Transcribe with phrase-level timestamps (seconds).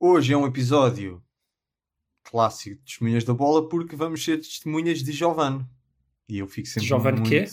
[0.00, 1.20] Hoje é um episódio
[2.22, 5.66] clássico de Testemunhas da Bola porque vamos ser testemunhas de Giovanni.
[6.28, 7.44] E eu fico sempre muito, quê?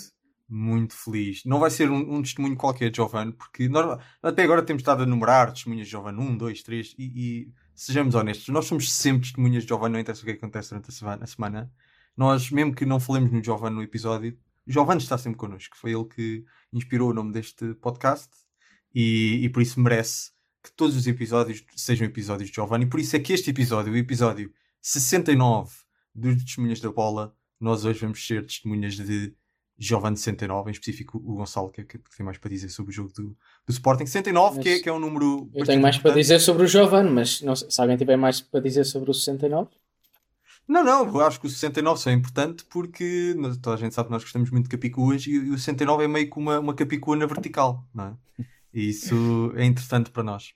[0.48, 1.44] muito feliz.
[1.44, 5.02] Não vai ser um, um testemunho qualquer de Giovanni, porque nós, até agora temos estado
[5.02, 9.24] a numerar testemunhas de Giovanni 1, 2, 3 e, e sejamos honestos, nós somos sempre
[9.24, 11.24] testemunhas de Giovanni, não interessa o que acontece durante a semana.
[11.24, 11.74] A semana.
[12.16, 14.38] Nós, mesmo que não falemos no Giovanni no episódio,
[14.68, 15.76] Giovanni está sempre connosco.
[15.76, 18.30] Foi ele que inspirou o nome deste podcast
[18.94, 20.35] e, e por isso merece
[20.66, 22.88] que todos os episódios sejam episódios de Giovanni.
[22.88, 25.72] Por isso é que este episódio, o episódio 69
[26.14, 29.34] dos Testemunhas da Bola, nós hoje vamos ser testemunhas de
[29.78, 33.12] Giovanni 69, em específico o Gonçalo, que, que tem mais para dizer sobre o jogo
[33.14, 34.06] do, do Sporting.
[34.06, 35.50] 69, Mas que é, que é um número.
[35.54, 36.22] Eu tenho mais para importante.
[36.24, 39.70] dizer sobre o Giovanni, mas não se alguém tiver mais para dizer sobre o 69,
[40.68, 44.08] Não, não, eu acho que o 69 só é importante porque toda a gente sabe
[44.08, 46.74] que nós gostamos muito de capicuas e, e o 69 é meio que uma, uma
[46.74, 48.46] capicua na vertical, não é?
[48.74, 50.54] E isso é interessante para nós.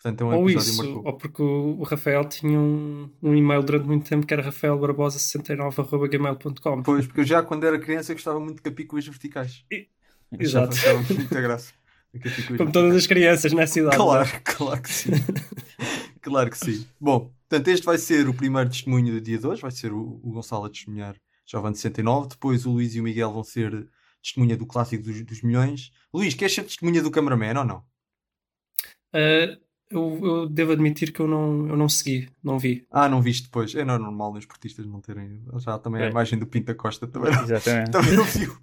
[0.00, 1.02] Portanto, é um Ou episódio isso, marcou.
[1.04, 6.82] ou porque o, Rafael tinha um, um e-mail durante muito tempo que era rafaelbarbosa69.gmail.com.
[6.82, 9.64] Pois, porque eu já quando era criança gostava muito de capicuas verticais.
[10.38, 10.74] Exato.
[10.74, 11.72] Achava muita graça.
[12.56, 12.96] Como todas verticais.
[12.96, 13.96] as crianças nessa idade.
[13.96, 15.10] Claro, claro que sim.
[16.22, 16.86] claro que sim.
[17.00, 19.60] Bom, portanto, este vai ser o primeiro testemunho do dia de hoje.
[19.60, 22.28] Vai ser o, o Gonçalo a testemunhar Jovem de 69.
[22.28, 23.88] Depois o Luís e o Miguel vão ser
[24.22, 25.90] testemunha do clássico dos, dos milhões.
[26.12, 27.82] Luís, queres ser testemunha do cameraman ou não?
[29.12, 29.58] Ah,
[29.90, 32.86] eu, eu devo admitir que eu não, eu não segui, não vi.
[32.90, 33.74] Ah, não viste depois.
[33.74, 35.42] É não é normal os esportistas não terem.
[35.58, 36.10] Já também a É.
[36.10, 37.90] imagem do Pinta Costa também não, Exatamente.
[37.90, 38.58] também não viu.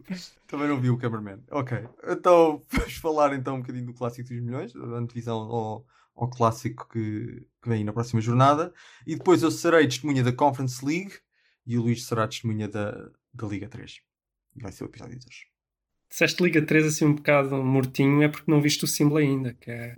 [0.48, 1.40] Também não viu o cameraman.
[1.50, 1.78] Ok.
[2.08, 6.88] Então vamos falar então um bocadinho do clássico dos milhões, da antevisão ao, ao clássico
[6.90, 8.72] que, que vem aí na próxima jornada.
[9.08, 11.14] E depois eu serei testemunha da Conference League
[11.66, 12.92] e o Luís será testemunha da,
[13.34, 14.00] da Liga 3.
[14.56, 15.48] E vai ser o episódio de hoje.
[16.08, 19.56] Disseste Liga 3 assim um bocado mortinho, é porque não viste o símbolo ainda.
[19.56, 19.96] Que é...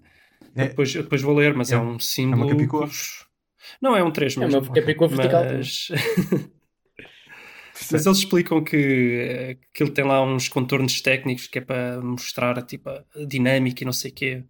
[0.58, 0.68] É.
[0.70, 2.50] Depois, depois vou ler, mas é, É- um símbolo.
[2.50, 2.90] capicua?
[3.82, 4.60] Não, é um 3 é mesmo.
[4.62, 5.44] uma capicua vertical.
[5.46, 5.88] Mas...
[7.92, 12.02] Mas eles explicam que eh, que ele tem lá uns contornos técnicos que é para
[12.02, 14.44] mostrar tipo, a dinâmica e não sei o quê.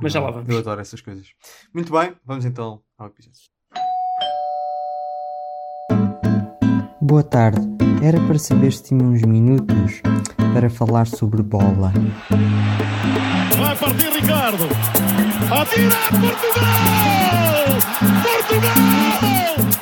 [0.00, 0.48] Mas já lá vamos.
[0.48, 1.28] Eu adoro essas coisas.
[1.74, 3.42] Muito bem, vamos então ao episódio.
[7.02, 7.60] Boa tarde.
[8.02, 10.00] Era para saber se tinha uns minutos
[10.54, 11.92] para falar sobre bola.
[13.80, 14.64] Partir Ricardo.
[15.50, 16.64] Atira Portugal!
[18.22, 18.74] Portugal!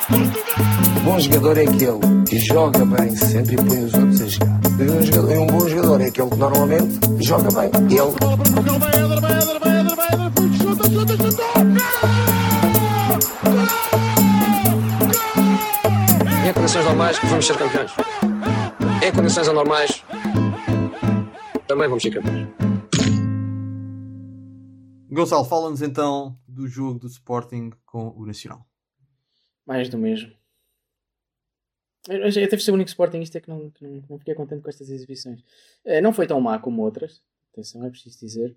[0.09, 1.03] Portugal!
[1.05, 4.61] bom jogador é aquele que joga bem sempre e põe os outros a jogar.
[4.79, 7.71] E um, jogador- e um bom jogador é aquele que normalmente joga bem.
[7.91, 11.43] Ele Portugal, vai vai vai vai chuta, chuta, chuta!
[16.49, 17.91] em condições normais vamos ser campeões.
[19.03, 20.05] Em condições anormais
[21.67, 22.68] também vamos ser campeões.
[25.11, 28.67] Gonçalo, fala-nos então do jogo do Sporting com o Nacional.
[29.65, 30.31] mais do mesmo.
[32.07, 34.69] Eu, eu, devo ser o único Sportingista que não, que não, não fiquei contente com
[34.69, 35.43] estas exibições.
[35.85, 38.57] Eh, não foi tão má como outras, atenção, é preciso dizer.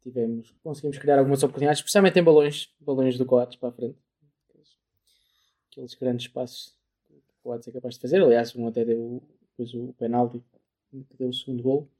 [0.00, 3.98] Tivemos, conseguimos criar algumas oportunidades, especialmente em balões, balões do Coates para a frente.
[5.70, 6.76] Aqueles, grandes passos
[7.08, 8.22] que o Coates é capaz de fazer.
[8.22, 9.20] Aliás, um até deu
[9.50, 10.40] depois o penalti
[10.90, 11.90] que deu o segundo gol.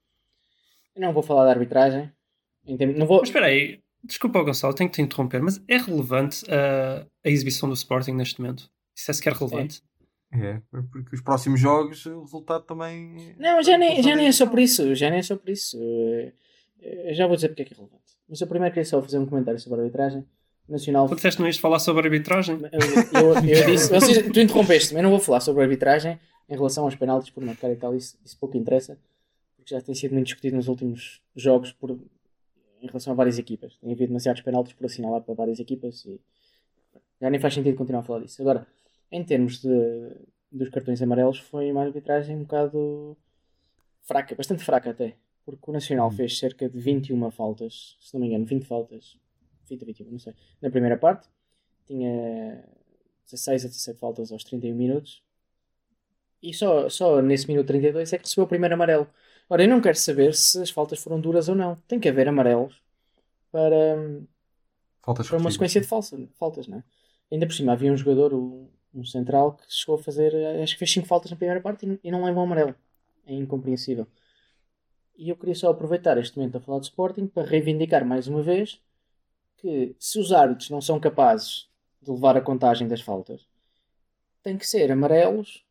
[0.95, 2.11] Eu não vou falar da arbitragem.
[2.97, 7.07] Não vou, Mas espera aí, desculpa Gonçalo, tenho que te interromper, mas é relevante uh,
[7.25, 8.69] a exibição do Sporting neste momento?
[8.95, 9.81] Isso é sequer relevante?
[10.31, 10.61] É,
[10.91, 13.35] porque os próximos jogos o resultado também.
[13.37, 14.93] Não, já nem, já nem é só por isso.
[14.93, 15.77] Já nem é só por isso.
[16.81, 18.13] Eu já vou dizer porque é que é relevante.
[18.27, 20.25] Mas eu primeiro queria só fazer um comentário sobre a arbitragem.
[20.67, 21.09] Nacional.
[21.09, 22.59] Tu disseste que não ias falar sobre arbitragem?
[22.71, 23.89] Eu, eu, eu disse.
[23.89, 27.31] Vocês, tu interrompeste, mas eu não vou falar sobre a arbitragem em relação aos penaltis
[27.31, 27.95] por marcar e tal.
[27.95, 28.99] Isso, isso pouco interessa.
[29.57, 31.97] Porque já tem sido muito discutido nos últimos jogos por,
[32.81, 33.75] em relação a várias equipas.
[33.77, 36.19] Tem havido demasiados penaltis por assinalar para várias equipas e
[37.21, 38.41] já nem faz sentido continuar a falar disso.
[38.41, 38.65] Agora,
[39.11, 39.69] em termos de,
[40.51, 43.17] dos cartões amarelos, foi uma arbitragem um bocado
[44.01, 45.15] fraca, bastante fraca até.
[45.45, 49.17] Porque o Nacional fez cerca de 21 faltas, se não me engano, 20 faltas,
[49.67, 51.27] 20 ou 21, não sei, na primeira parte.
[51.85, 52.63] Tinha
[53.25, 55.23] 16 a 17 faltas aos 31 minutos.
[56.41, 59.07] E só, só nesse minuto 32 é que recebeu o primeiro amarelo.
[59.49, 61.75] Ora, eu não quero saber se as faltas foram duras ou não.
[61.87, 62.79] Tem que haver amarelos
[63.51, 63.97] para,
[65.01, 66.83] Faltas para uma sequência de falsa, faltas, não é?
[67.31, 70.79] Ainda por cima havia um jogador, um, central, que chegou a fazer, eh, acho que
[70.79, 72.75] fez 5 faltas na primeira parte e, não leva um amarelo.
[73.25, 74.07] É incompreensível.
[75.17, 78.41] E eu queria só aproveitar este momento a falar de Sporting para reivindicar mais uma
[78.41, 78.79] vez
[79.57, 81.67] que se os árbitros não são capazes
[82.01, 83.45] de levar a contagem das faltas,
[84.41, 85.65] tem que ser amarelos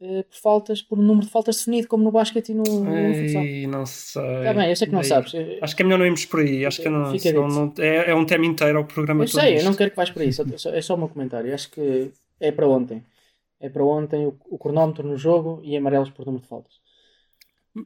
[0.00, 2.64] eh, por faltas, por um número de faltas definido, como no basquete e no.
[2.94, 4.22] Ei, não sei.
[4.40, 5.32] Está bem, eu sei que não Ei, sabes.
[5.34, 6.66] Eu, Acho que é melhor não irmos por aí.
[6.66, 9.40] Acho que não, Fica senão não- é, é um tema inteiro ao programa eu todo.
[9.40, 9.64] sei, eu isto.
[9.66, 10.42] não quero que vais para isso.
[10.42, 11.48] É só- É o meu comentário.
[11.50, 12.10] Eu acho que
[12.40, 13.02] é para ontem.
[13.60, 16.74] É para ontem o, o cronómetro no jogo e amarelos por número de faltas.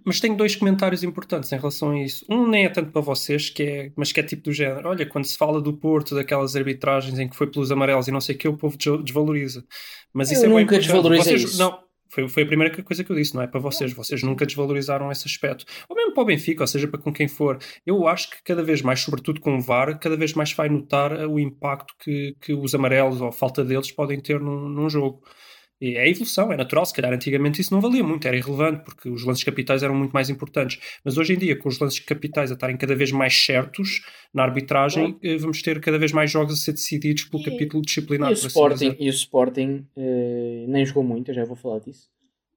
[0.05, 2.25] Mas tenho dois comentários importantes em relação a isso.
[2.31, 4.89] Um nem é tanto para vocês, que é, mas que é tipo do género.
[4.89, 8.21] Olha, quando se fala do Porto, daquelas arbitragens em que foi pelos amarelos e não
[8.21, 9.65] sei o que, o povo des- desvaloriza.
[10.13, 10.93] Mas isso Eu é bem nunca importante.
[10.93, 11.59] desvalorizei Vocês- isso.
[11.61, 11.79] Não,
[12.11, 13.93] foi, foi a primeira coisa que eu disse, não é para vocês.
[13.93, 15.65] Vocês nunca desvalorizaram esse aspecto.
[15.89, 17.59] Ou mesmo para o Benfica, ou seja, para com quem for.
[17.87, 21.13] Eu acho que cada vez mais, sobretudo com o VAR, cada vez mais vai notar
[21.29, 25.23] o impacto que, que os amarelos ou a falta deles podem ter num, num jogo.
[25.81, 26.85] E é a evolução, é natural.
[26.85, 30.13] Se calhar antigamente isso não valia muito, era irrelevante, porque os lances capitais eram muito
[30.13, 30.79] mais importantes.
[31.03, 34.03] Mas hoje em dia, com os lances capitais a estarem cada vez mais certos
[34.35, 37.83] na arbitragem, eh, vamos ter cada vez mais jogos a ser decididos pelo E- capítulo
[37.83, 38.29] disciplinar.
[38.29, 41.79] E o assim Sporting, e o Sporting eh, nem jogou muito, eu já vou falar
[41.79, 42.11] disso.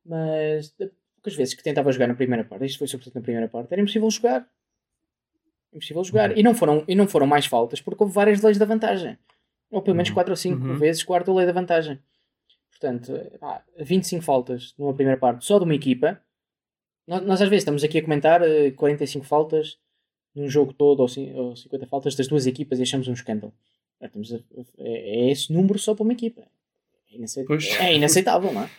[0.06, 0.76] Mas
[1.16, 3.82] poucas vezes que tentava jogar na primeira parte, isto foi sobretudo na primeira parte, era
[3.82, 4.46] impossível jogar.
[5.74, 6.32] Impossível jogar.
[6.32, 6.38] Uhum.
[6.38, 9.18] E, não foram, e não foram mais faltas, porque houve várias leis da vantagem.
[9.72, 10.14] Ou pelo menos Uhum.
[10.16, 10.76] 4 ou 5 Uhum.
[10.78, 11.98] vezes quarta lei da vantagem.
[12.84, 16.20] Portanto, eh, pá, 25 faltas numa primeira parte só de uma equipa.
[17.08, 19.78] Nós, nós às vezes estamos aqui a comentar eh, 45 faltas
[20.36, 23.54] num jogo todo ou, cin- ou 50 faltas das duas equipas e achamos um escândalo.
[24.02, 24.06] A-
[24.80, 26.42] é, é esse número só para uma equipa.
[27.10, 27.66] É, inaceit- Pois.
[27.80, 28.70] é inaceitável, não é?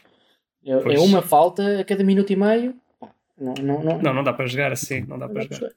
[0.67, 2.75] É, é uma falta a cada minuto e meio.
[3.01, 5.49] Pá, não, não, não, Não, não dá para jogar assim, não dá não para dá
[5.49, 5.69] para jogar.
[5.71, 5.75] jogar.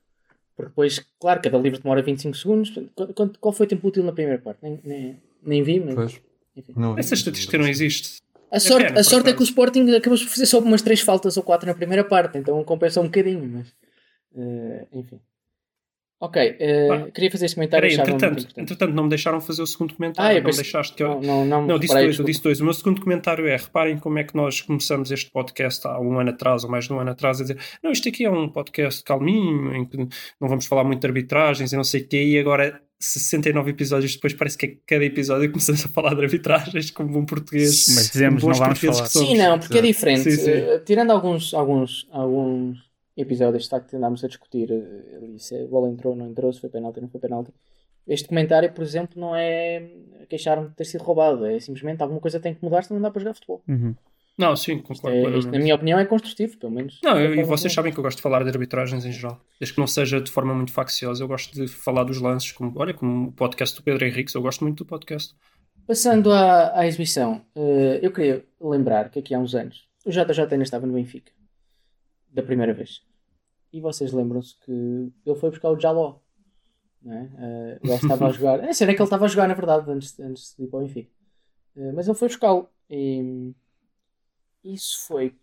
[0.54, 2.74] Porque depois, claro, cada livro demora 25 segundos.
[2.94, 4.60] Qual, qual- qual foi o tempo útil na primeira parte?
[4.64, 5.96] Nem, nem, nem vi, mas.
[5.96, 6.22] Pois.
[6.58, 6.74] Enfim.
[6.76, 8.20] Não, Essa estatística não existe.
[8.52, 9.44] A sorte, pena, a sorte é que o.
[9.44, 13.00] Sporting acabou por fazer só umas 3 faltas ou 4 na primeira parte, então compensa
[13.00, 13.68] um bocadinho, mas.
[14.36, 15.20] eh, enfim.
[16.20, 16.58] Ok,
[16.90, 17.88] Ah, queria fazer este comentário.
[17.88, 20.38] Espera aí, achava muito entretanto, entretanto, não me deixaram fazer o segundo Ah, comentário.
[20.40, 21.10] eu não deixaste que eu.
[21.10, 22.60] Não, não, não, Não, disse dois, eu disse dois.
[22.60, 26.20] O meu segundo comentário é: reparem como é que nós começamos este podcast há um
[26.20, 28.50] ano atrás, ou mais de um ano atrás, a dizer: não, isto aqui é um
[28.50, 32.24] podcast calminho, em que não vamos falar muito de arbitragens e não sei o quê,
[32.24, 32.82] e agora.
[33.00, 37.26] 69 episódios depois, parece que a cada episódio começamos a falar de arbitragens como bom
[37.26, 37.86] português.
[37.94, 39.26] Mas dizemos, não vamos portugueses falar.
[39.28, 40.22] Sim, não, porque é diferente.
[40.24, 40.50] Sim, sim.
[40.50, 42.80] Eh, tirando alguns, alguns, alguns
[43.18, 46.52] episódios está, que andámos a discutir eh, ali se a bola entrou ou não entrou,
[46.54, 47.52] se foi penalti ou não foi penalti.
[48.08, 49.84] Este comentário, por exemplo, não é
[50.30, 53.12] queixar-me de ter sido roubado, é simplesmente alguma coisa tem que mudar, senão não dá
[53.12, 53.62] para jogar futebol.
[53.68, 53.94] Uhum.
[54.38, 55.10] Não, sim, Isto concordo.
[55.18, 55.40] é- plenamente.
[55.40, 57.00] isto, na minha opinião, é construtivo, pelo menos.
[57.04, 59.42] Não, eu- Da e vocês sabem que eu gosto de falar de arbitragens em geral.
[59.60, 62.72] Desde que não seja de forma muito facciosa, eu gosto de falar dos lances, como,
[62.76, 65.34] olha, como o podcast do Pedro Henriques, eu gosto muito do podcast.
[65.88, 70.42] Passando à, à exibição, eh, eu queria lembrar que aqui há uns anos o JJ
[70.52, 71.32] ainda estava no Benfica,
[72.38, 73.04] da primeira vez.
[73.74, 76.20] E vocês lembram-se que ele foi buscar o Jaló.
[77.06, 77.30] É?
[77.40, 78.64] Eh, ele estava a jogar.
[78.64, 80.82] É sério que ele estava a jogar, na verdade, antes, antes de ir para o
[80.82, 81.12] Benfica.
[81.76, 82.70] Eh, mas ele foi buscá-lo.
[82.90, 83.54] E
[84.64, 85.36] isso foi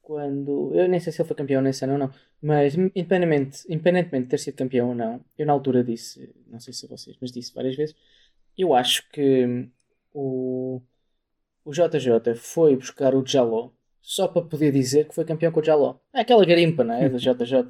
[0.00, 0.72] quando.
[0.74, 2.10] Eu nem sei se ele foi campeão nesse ano ou não.
[2.40, 6.72] Mas independentemente, independentemente de ter sido campeão ou não, eu na altura disse, não sei
[6.72, 7.94] se vocês, mas disse várias vezes,
[8.58, 9.68] eu acho que
[10.12, 10.82] o,
[11.64, 13.70] o JJ foi buscar o Jaló
[14.02, 15.96] só para poder dizer que foi campeão com o Jaló.
[16.14, 17.08] É aquela garimpa, não é?
[17.08, 17.64] Do JJ.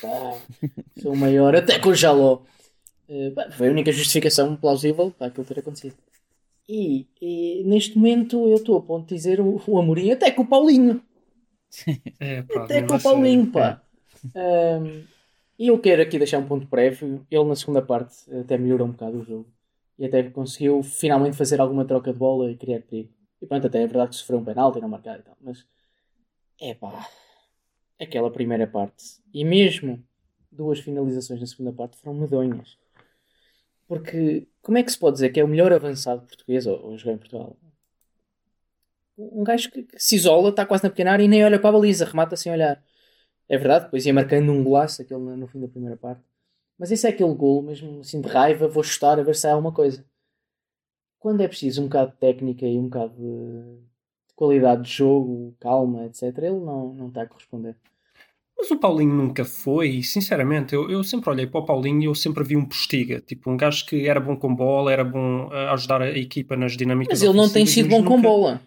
[0.00, 0.38] Tá,
[1.00, 2.42] sou o maior até com o Jaló.
[3.08, 5.96] Eh, bem, foi a única justificação plausível para aquilo ter acontecido.
[6.68, 10.42] E, e neste momento eu estou a ponto de dizer o, o Amorim até com
[10.42, 11.02] o Paulinho.
[12.20, 13.52] É, pá, Até com o Paulinho, sério.
[13.52, 13.82] pá.
[14.34, 15.04] Ahm,
[15.58, 17.26] E eu quero aqui deixar um ponto prévio.
[17.30, 19.52] Ele na segunda parte até melhorou um bocado o jogo.
[19.98, 23.10] E até conseguiu finalmente fazer alguma troca de bola e criar perigo.
[23.42, 25.36] E pronto, até é verdade que sofreu um penalti e não marcar e tal.
[25.40, 25.66] Mas
[26.60, 27.08] é pá.
[28.00, 29.20] Aquela primeira parte.
[29.32, 30.02] E mesmo
[30.50, 32.76] duas finalizações na segunda parte foram medonhas.
[33.86, 36.98] Porque como é que se pode dizer que é o melhor avançado português ou, ou
[36.98, 37.56] jogar em Portugal?
[39.16, 41.70] Um gajo que, que se isola, está quase na pequena área e nem olha para
[41.70, 42.82] a baliza, remata sem olhar.
[43.48, 46.22] É verdade, depois ia marcando um golaço aquele no, no fim da primeira parte.
[46.78, 49.52] Mas esse é aquele golo, mesmo assim de raiva, vou chutar a ver se há
[49.52, 50.04] alguma coisa.
[51.18, 53.97] Quando é preciso um bocado de técnica e um bocado de, de
[54.38, 57.74] qualidade de jogo, calma, etc., ele não, não está a corresponder.
[58.56, 62.04] Mas o Paulinho nunca foi, e, sinceramente, eu, eu sempre olhei para o Paulinho e
[62.06, 65.48] eu sempre vi um postiga, tipo um gajo que era bom com bola, era bom
[65.52, 68.60] a ajudar a equipa nas dinâmicas Mas ele não tem sido bom com nunca- bola.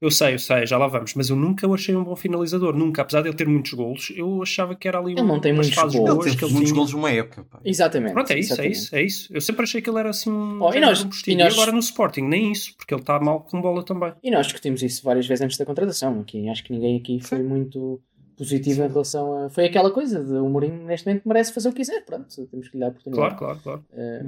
[0.00, 2.72] Eu sei, eu sei, já lá vamos, mas eu nunca o achei um bom finalizador,
[2.76, 5.52] nunca, apesar de ele ter muitos golos, eu achava que era ali Ele não tem
[5.52, 5.94] muitos golos.
[5.96, 7.42] Ele boas teve muitos golos numa época.
[7.42, 7.60] Pá.
[7.64, 8.12] Exatamente.
[8.12, 8.76] Pronto, é isso, é exatamente.
[8.78, 9.34] isso, é isso.
[9.34, 11.56] Eu sempre achei que ele era assim um, Oh, e nós- um e nós- E
[11.56, 14.12] agora no Sporting, nem isso, porque ele está mal com bola também.
[14.22, 16.20] E nós discutimos isso várias vezes antes da contratação.
[16.20, 18.00] Aqui, acho que ninguém aqui foi muito
[18.36, 19.50] positivo em relação a.
[19.50, 22.04] Foi aquela coisa de o Mourinho neste momento merece fazer o que quiser.
[22.04, 23.36] Pronto, temos que lhe dar a oportunidade.
[23.36, 23.84] Claro, claro, claro.
[23.92, 24.26] Eh,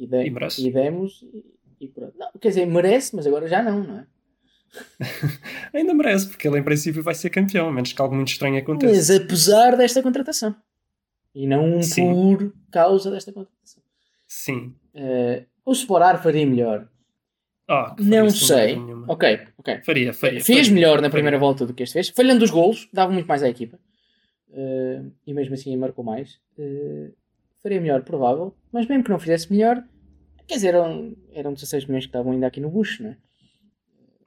[0.00, 0.66] e, de- E merece.
[0.66, 1.44] e demos e,
[1.82, 2.12] e pronto.
[2.18, 4.06] Não, quer dizer, merece, mas agora já não, não é?
[5.74, 8.58] Ainda merece, porque ele em princípio vai ser campeão, a menos que algo muito estranho
[8.58, 8.92] aconteça.
[8.94, 10.54] Mas apesar desta contratação.
[11.34, 12.36] E não Sim.
[12.36, 13.82] por causa desta contratação.
[14.26, 14.74] Sim.
[14.94, 16.88] Eh, o Sporar faria melhor.
[17.66, 18.76] Faria Não sei.
[18.76, 19.06] nenhuma.
[19.12, 19.80] Ok, ok.
[19.82, 20.40] Faria, faria.
[20.40, 21.10] Fez faria, melhor na faria.
[21.10, 22.08] primeira volta do que este fez.
[22.10, 23.78] Falhando os golos, dava muito mais à equipa.
[24.52, 26.38] Eh, e mesmo assim marcou mais.
[26.58, 27.10] Eh,
[27.62, 28.54] faria melhor, provável.
[28.72, 29.82] Mas mesmo que não fizesse melhor,
[30.46, 33.16] quer dizer, eram, eram 16 milhões que estavam ainda aqui no bucho, não é?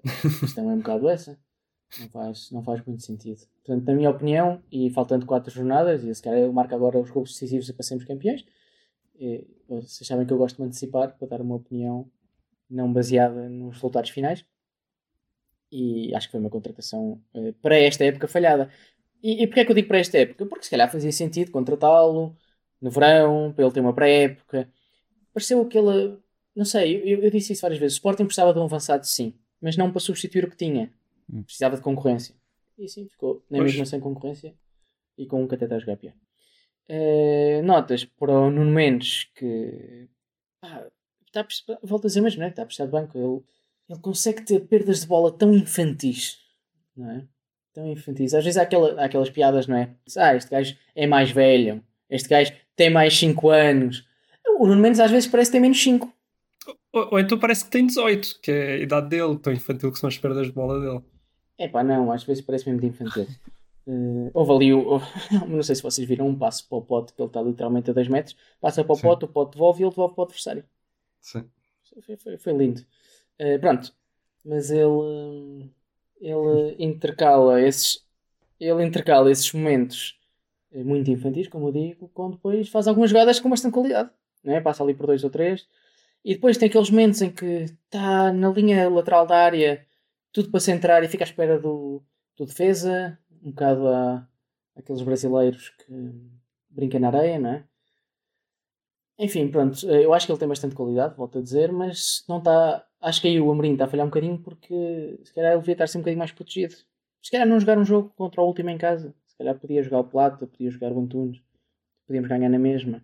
[0.05, 1.37] A questão é um bocado essa.
[1.99, 3.41] Não faz, não faz muito sentido.
[3.65, 7.09] Portanto, na minha opinião, e faltando 4 jornadas, e se calhar eu marco agora os
[7.09, 8.45] gols decisivos e passemos campeões,
[9.19, 12.09] eh, vocês sabem que eu gosto de antecipar para dar uma opinião
[12.69, 14.45] não baseada nos resultados finais.
[15.71, 18.69] E acho que foi uma contratação eh, para esta época falhada.
[19.23, 20.45] E, e porquê é que eu digo para esta época?
[20.45, 22.35] Porque se calhar fazia sentido contratá-lo
[22.81, 24.69] no verão, para ele ter uma pré-época.
[25.33, 26.17] Pareceu aquele.
[26.55, 27.95] Não sei, eu, eu disse isso várias vezes.
[27.95, 30.91] O Sporting precisava de um avançado, sim, mas não para substituir o que tinha.
[31.31, 31.43] Hum.
[31.43, 32.35] Precisava de concorrência.
[32.77, 33.71] E sim, ficou na Pois.
[33.71, 34.53] mesma sem concorrência
[35.17, 36.13] e com um que até está a jogar pior.
[36.87, 40.07] Eh, notas para o Nuno Mendes que
[40.59, 40.87] pá,
[41.27, 42.49] está a volto a dizer mesmo, né?
[42.49, 43.17] está a precisar de banco.
[43.17, 43.43] Ele,
[43.89, 46.39] ele consegue ter perdas de bola tão infantis,
[46.95, 47.27] não é?
[47.73, 48.33] Tão infantis.
[48.33, 49.93] Às vezes há, aquela, há aquelas piadas, não é?
[50.17, 54.07] Ah, este gajo é mais velho, este gajo tem mais 5 anos.
[54.57, 56.11] O Nuno Mendes às vezes parece que tem menos 5.
[56.91, 59.99] Ou, ou então parece que tem 18, que é a idade dele, tão infantil que
[59.99, 61.03] são as perdas de bola dele.
[61.57, 63.27] É pá, não, às vezes parece mesmo de infantil.
[63.87, 64.99] Eh, houve ali, o,
[65.47, 67.93] não sei se vocês viram um passo para o pote, que ele está literalmente a
[67.93, 69.01] 2 metros, passa para o Sim.
[69.01, 70.63] pote, o pote devolve e ele devolve para o adversário.
[71.19, 71.43] Sim.
[72.05, 72.85] Foi, foi, foi lindo.
[73.37, 73.93] Eh, pronto,
[74.45, 75.69] mas ele, hum,
[76.21, 78.05] ele intercala esses,
[78.59, 80.19] ele intercala esses momentos
[80.71, 84.11] eh, muito infantis, como eu digo, com depois faz algumas jogadas com bastante qualidade,
[84.43, 84.61] não é?
[84.61, 85.67] Passa ali por dois ou três
[86.23, 89.85] e depois tem aqueles momentos em que está na linha lateral da área,
[90.31, 92.03] tudo para centrar e fica à espera do,
[92.37, 94.27] do defesa, um bocado a
[94.75, 95.93] aqueles brasileiros que
[96.69, 97.63] brincam na areia, não é?
[99.17, 102.37] Enfim, pronto, eh, eu acho que ele tem bastante qualidade, volto a dizer, mas não
[102.37, 102.85] está.
[103.01, 105.73] Acho que aí o Amorim está a falhar um bocadinho porque se calhar ele devia
[105.73, 106.75] estar assim um bocadinho mais protegido.
[107.21, 109.13] Se calhar não jogar um jogo contra o último em casa.
[109.27, 111.41] Se calhar podia jogar o Plata, podia jogar o Antunes,
[112.07, 113.03] podíamos ganhar na mesma.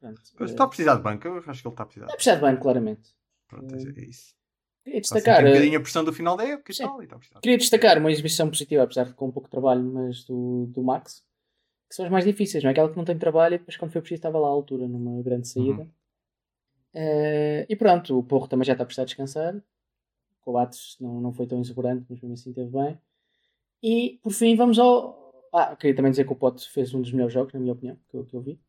[0.00, 2.06] Mas eh, está a precisar de banco, eu acho que ele está a precisar.
[2.06, 3.14] está a precisar de banco, claramente.
[3.48, 4.34] Pronto, é é isso.
[4.84, 6.76] Queria Está a sentir destacar, um eh, bocadinho a pressão do final da época e
[6.76, 7.40] tal, e está a precisar.
[7.40, 10.82] Queria destacar uma exibição positiva, apesar de com um pouco de trabalho, mas do, do
[10.82, 11.24] Max,
[11.88, 12.72] que são as mais difíceis, não é?
[12.72, 15.22] Aquela que não tem trabalho e depois, quando foi preciso, estava lá à altura, numa
[15.22, 15.82] grande saída.
[15.82, 15.90] Uhum.
[16.94, 19.56] Eh, e pronto, o Porro também já está a precisar descansar.
[19.56, 22.98] O Coates não, não foi tão exuberante, mas mesmo assim esteve bem.
[23.82, 25.48] E por fim, vamos ao.
[25.52, 27.98] Ah, queria também dizer que o Pote fez um dos melhores jogos, na minha opinião,
[28.08, 28.60] que eu, que eu vi,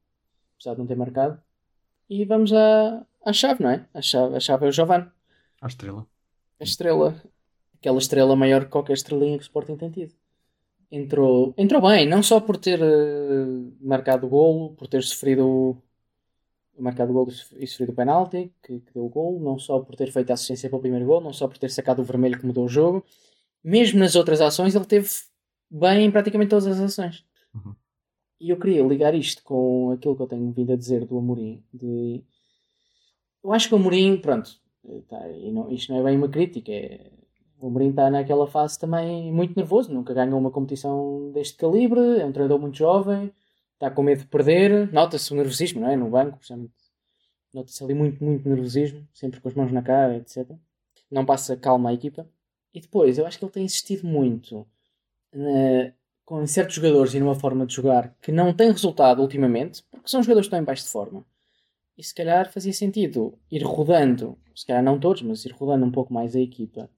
[0.58, 1.40] apesar de não ter marcado.
[2.10, 3.86] E vamos à, à chave, não é?
[3.94, 5.08] A chave, a chave é o Giovanni
[5.62, 6.06] À estrela.
[6.60, 7.22] a estrela,
[7.80, 10.14] aquela estrela maior que qualquer estrelinha que o Sporting tem tido.
[10.90, 13.46] Entrou, entrou bem, não só por ter eh,
[13.82, 15.78] marcado o golo, por ter sofrido
[16.80, 19.96] marcado o golo e sofrido o penalti que, que deu o golo, não só por
[19.96, 22.40] ter feito a assistência para o primeiro golo, não só por ter sacado o vermelho
[22.40, 23.04] que mudou o jogo,
[23.64, 25.10] mesmo nas outras ações ele teve
[25.70, 27.26] bem em praticamente todas as ações.
[27.54, 27.76] Uhum.
[28.40, 31.64] E eu queria ligar isto com aquilo que eu tenho vindo a dizer do Amorim.
[31.74, 32.24] De...
[33.44, 34.52] Eu acho que o Amorim, pronto,
[35.08, 36.72] tá, e não, isto não é bem uma crítica.
[36.72, 37.12] É...
[37.60, 42.26] O Amorim está naquela fase também muito nervoso, nunca ganhou uma competição deste calibre, é
[42.26, 43.34] um treinador muito jovem,
[43.74, 45.96] está com medo de perder, nota-se o nervosismo, não é?
[45.96, 46.74] No banco, precisamente.
[47.54, 50.48] Nota-se ali muito, muito nervosismo, sempre com as mãos na cara, etc.
[51.10, 52.30] Não passa calma à equipa.
[52.74, 54.68] E depois, eu acho que ele tem insistido muito
[55.34, 55.94] na-
[56.28, 60.22] com certos jogadores e numa forma de jogar que não tem resultado ultimamente, porque são
[60.22, 61.26] jogadores que estão em baixo de forma.
[61.98, 65.92] E se calhar fazia sentido ir rodando, se calhar não todos, mas ir rodando um
[65.92, 66.90] pouco mais a equipa.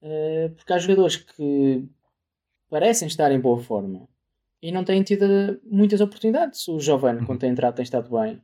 [0.00, 1.86] Eh, porque há jogadores que
[2.70, 4.08] parecem estar em boa forma
[4.62, 5.26] e não têm tido
[5.64, 6.66] muitas oportunidades.
[6.68, 7.26] O Giovanni, Uhum.
[7.26, 8.42] quando tem entrado, tem estado bem.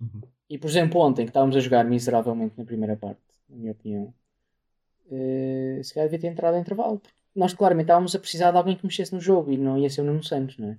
[0.00, 0.22] Uhum.
[0.48, 3.20] E por exemplo, ontem que estávamos a jogar miseravelmente na primeira parte,
[3.50, 4.14] na minha opinião,
[5.10, 6.98] eh, se calhar devia ter entrado em intervalo.
[7.00, 9.88] porque Nós claramente estávamos a precisar de alguém que mexesse no jogo e não ia
[9.88, 10.78] ser o Nuno Santos, não é?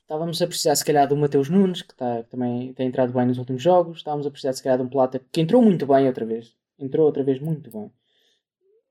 [0.00, 3.26] Estávamos a precisar se calhar do Mateus Nunes, que, tá, que também tem entrado bem
[3.26, 3.98] nos últimos jogos.
[3.98, 6.56] Estávamos a precisar se calhar de um Plata que entrou muito bem outra vez.
[6.78, 7.92] Entrou outra vez muito bem.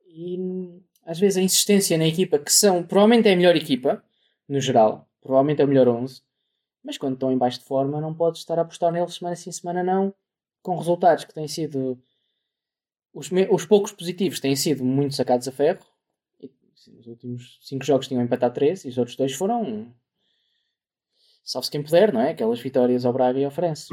[0.06, 4.04] E às vezes a insistência na equipa, que são provavelmente é a melhor equipa,
[4.48, 6.22] no geral, provavelmente é o melhor 11,
[6.84, 9.52] mas quando estão em baixo de forma não podes estar a apostar neles semana sim,
[9.52, 10.14] semana não,
[10.62, 12.00] com resultados que têm sido
[13.12, 15.84] os, os poucos positivos têm sido muito sacados a ferro.
[17.00, 19.94] Os últimos 5 jogos tinham empatado 3 e os outros dois foram
[21.44, 22.32] salve-se quem puder, não é?
[22.32, 23.88] Aquelas vitórias ao Braga e ao Farense.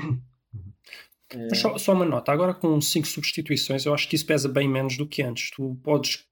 [1.30, 4.48] Eh, Mas só, só uma nota, agora com 5 substituições, eu acho que isso pesa
[4.48, 5.50] bem menos do que antes.
[5.50, 6.24] Tu podes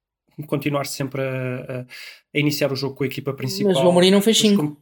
[0.46, 1.26] continuar sempre a,
[1.60, 1.86] a-
[2.34, 3.72] a iniciar o jogo com a equipa principal.
[3.74, 4.62] Mas o Amorim não fez Mas 5.
[4.62, 4.76] como-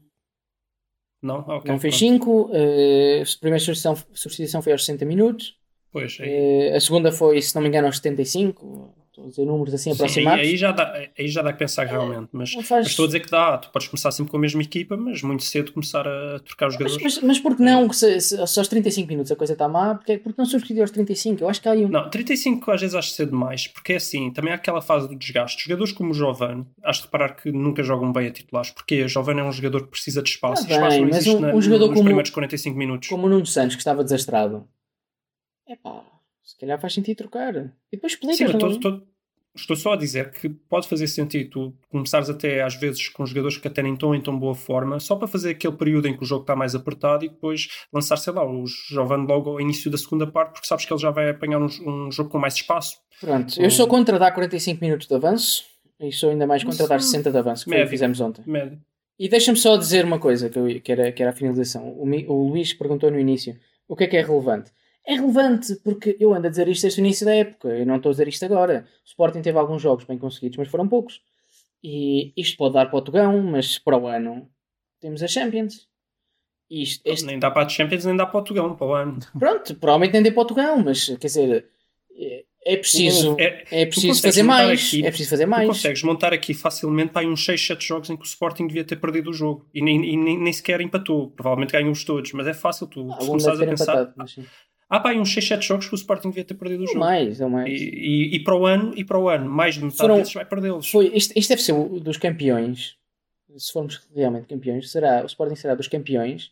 [1.22, 1.46] Não?
[1.46, 1.98] Não fez pronto.
[1.98, 2.46] 5.
[2.52, 5.58] a primeira substituição, substituição foi aos 60 minutos.
[5.92, 6.28] Pois, aí,
[6.70, 8.94] Eh, a segunda foi, se não me engano, aos 75.
[9.10, 10.40] Estou a dizer números assim sim, aproximados.
[10.40, 12.28] aí, já dá, aí já dá que pensar realmente.
[12.30, 13.58] Mas, faz- mas estou a dizer que dá.
[13.58, 16.74] Tu podes começar sempre com a mesma equipa, mas muito cedo começar a trocar os
[16.76, 17.02] Mas, jogadores.
[17.02, 19.96] mas, mas por que não, se, se, se aos 35 minutos a coisa está má,
[19.96, 21.42] porque, porque não substituir aos 35?
[21.42, 21.88] Eu acho que há aí um.
[21.88, 25.16] Não, 35 às vezes acho cedo demais, porque é assim, também há aquela fase do
[25.16, 25.64] desgaste.
[25.64, 29.08] Jogadores como o Giovanni, acho de reparar que nunca jogam bem a titulares, porque o
[29.08, 30.62] Giovanni é um jogador que precisa de espaço.
[30.68, 32.78] Tá e espaço bem, não mas existe um- na- um jogador nos como- primeiros 45
[32.78, 33.08] minutos.
[33.08, 34.68] Como o Nuno Santos, que estava desastrado.
[35.68, 36.00] É pá,
[36.50, 37.54] se calhar faz sentido trocar.
[37.56, 38.36] E depois explicas.
[38.38, 39.02] Sim, mas estou,
[39.56, 43.56] estou- só a dizer que pode fazer sentido tu começares até às vezes com jogadores
[43.56, 46.22] que até nem estão em tão boa forma, só para fazer aquele período em que
[46.22, 49.90] o jogo está mais apertado e depois lançar, sei lá, o Giovanni logo ao início
[49.90, 52.54] da segunda parte, porque sabes que ele já vai apanhar um, um jogo com mais
[52.54, 52.98] espaço.
[53.20, 55.64] Pronto, eu sou contra dar 45 minutos de avanço
[56.00, 57.90] e sou ainda mais contra dar hum, 60 de avanço, que foi o que médio.
[57.90, 58.42] fizemos ontem.
[58.46, 58.80] Médio.
[59.18, 61.86] E deixa-me só dizer uma coisa, que, eu, que, era, que era a finalização.
[61.88, 63.54] O, o Luís perguntou no início
[63.86, 64.70] o que é que é relevante.
[65.06, 67.68] É relevante porque eu ando a dizer isto desde o início da época.
[67.68, 68.86] Eu não estou a dizer isto agora.
[69.04, 71.20] O Sporting teve alguns jogos bem conseguidos, mas foram poucos.
[71.82, 74.48] E isto pode dar para o Tugão, mas para o ano
[75.00, 75.88] temos a Champions.
[76.70, 79.18] Isto, este, Nem dá para a Champions, nem dá para o Tugão, para o ano.
[79.38, 81.66] pronto, provavelmente nem deu para o Tugão, mas quer dizer,
[82.64, 84.86] é, preciso, É- é preciso fazer mais.
[84.86, 85.66] aqui- é preciso fazer Tu mais.
[85.66, 88.96] consegues montar aqui facilmente para uns 6, 7 jogos em que o Sporting devia ter
[88.96, 91.30] perdido o jogo e nem, e nem, nem sequer empatou.
[91.30, 93.84] Provavelmente ganham-os todos, mas é fácil tu começares a pensar.
[93.94, 94.36] empatado, mas.
[94.90, 96.88] Há para aí uns 6, 7 jogos que o Sporting devia ter perdido o Ou
[96.88, 96.98] jogo.
[96.98, 97.70] mais, ou mais.
[97.80, 100.34] E, e, e para o ano, e para o ano, mais de metade Foram- desses
[100.34, 100.90] vai perdê-los.
[100.90, 102.96] Foi, isto, isto deve ser o dos campeões.
[103.56, 106.50] Se formos realmente campeões, será, o Sporting será dos campeões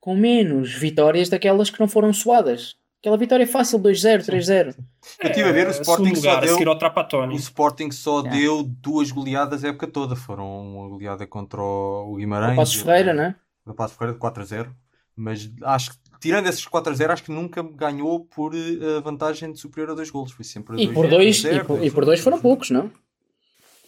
[0.00, 2.76] com menos vitórias daquelas que não foram suadas.
[3.00, 4.74] Aquela vitória fácil, 2-0, 3-0.
[5.22, 7.36] Eu estive a ver, o É, Sporting só lugar, a deu- seguir ao O.
[7.36, 8.30] Sporting só É.
[8.30, 10.16] deu duas goleadas a época toda.
[10.16, 12.54] Foram uma goleada contra o Guimarães.
[12.54, 13.70] O Passos e Ferreira, outra- não é?
[13.70, 14.74] O Passos Ferreira de 4 a 0.
[15.16, 19.52] Mas acho que, tirando esses 4 a 0, acho que nunca ganhou por eh, vantagem
[19.52, 20.32] de superior a dois golos.
[20.32, 22.90] Foi sempre E 2-0, por dois, 2-0, e por, e por dois foram poucos, não?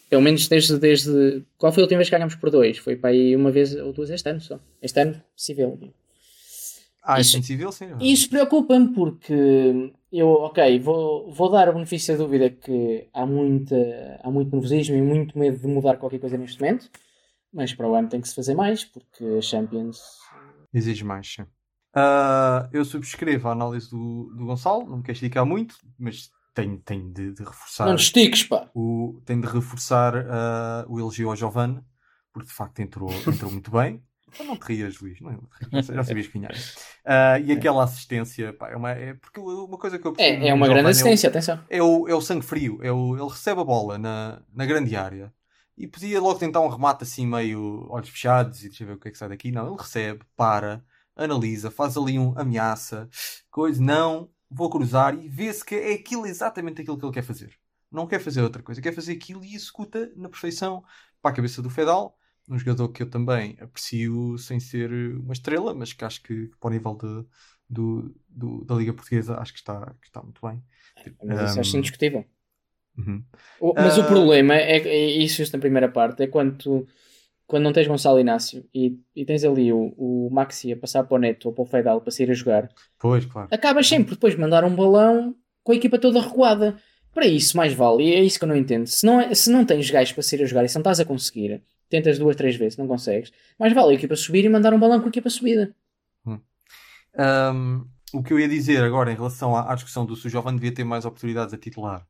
[0.08, 1.44] Pelo menos desde, desde.
[1.56, 2.78] Qual foi a última vez que ganhámos por dois?
[2.78, 4.58] Foi para aí uma vez ou duas este ano só.
[4.82, 5.78] Este ano, possível.
[7.02, 7.86] Ah, Isso- civil, sim.
[8.00, 13.24] E isso preocupa-me porque eu, ok, vou, vou dar o benefício da dúvida que há,
[13.24, 16.90] muita, há muito nervosismo e muito medo de mudar qualquer coisa neste momento,
[17.52, 19.98] mas para o ano tem que se fazer mais porque a Champions.
[20.74, 21.44] Exige mais, sim.
[21.94, 26.78] Ah, eu subscrevo a análise do, do Gonçalo, não me quero esticar muito, mas tenho,
[26.80, 27.88] tenho de, de reforçar.
[27.88, 28.70] Não estiques, pá!
[28.74, 31.82] o, tem de reforçar ah, o elogio ao Giovanni,
[32.32, 34.04] porque de facto entrou, entrou muito bem.
[34.32, 36.52] Então não te rias, Luís, não, não te rias, já sabias que vinhas.
[37.04, 40.54] Ah, e aquela assistência, pá, é uma, é, porque uma coisa que eu É, é
[40.54, 41.58] uma grande Giovanni é o- assistência, atenção.
[41.68, 44.96] é o, é o sangue frio, é o, ele recebe a bola na, na grande
[44.96, 45.32] área
[45.76, 48.98] e podia logo tentar um remate assim meio olhos fechados e deixa eu ver o
[48.98, 49.50] que é que sai daqui.
[49.52, 50.84] Não, ele recebe, para,
[51.20, 53.08] analisa, faz ali um ameaça,
[53.50, 57.54] coisa, não, vou cruzar e vê-se que é aquilo exatamente aquilo que ele quer fazer.
[57.90, 60.82] Não quer fazer outra coisa, quer fazer aquilo e executa na perfeição
[61.20, 62.16] para a cabeça do Fedal.
[62.48, 66.68] Um jogador que eu também aprecio sem ser uma estrela, mas que acho que para
[66.68, 67.26] o nível de,
[67.68, 70.62] do, do- da Liga Portuguesa acho que está, que está muito bem.
[71.22, 72.24] Mas isso acho Um, indiscutível.
[72.96, 73.24] uhum.
[73.76, 74.06] Mas o Ah.
[74.06, 76.86] problema é, é isso isso na primeira parte, é quando tu,
[77.50, 81.16] quando não tens Gonçalo Inácio e, e tens ali o, o Maxi a passar para
[81.16, 83.48] o Neto ou para o Fedal para sair a jogar, Pois, claro.
[83.50, 85.34] acabas sempre depois de mandar um balão
[85.64, 86.76] com a equipa toda recuada.
[87.12, 88.86] Para isso, mais vale, e é isso que eu não entendo.
[88.86, 91.00] Se não, é- se não tens gajos para sair a jogar e se não estás
[91.00, 94.72] a conseguir, tentas duas, três vezes, não consegues, mais vale a equipa subir e mandar
[94.72, 95.74] um balão com a equipa subida.
[97.18, 100.30] Um, o que eu ia dizer agora em relação à, à discussão do se o
[100.30, 102.06] Giovanni devia ter mais oportunidades a titular.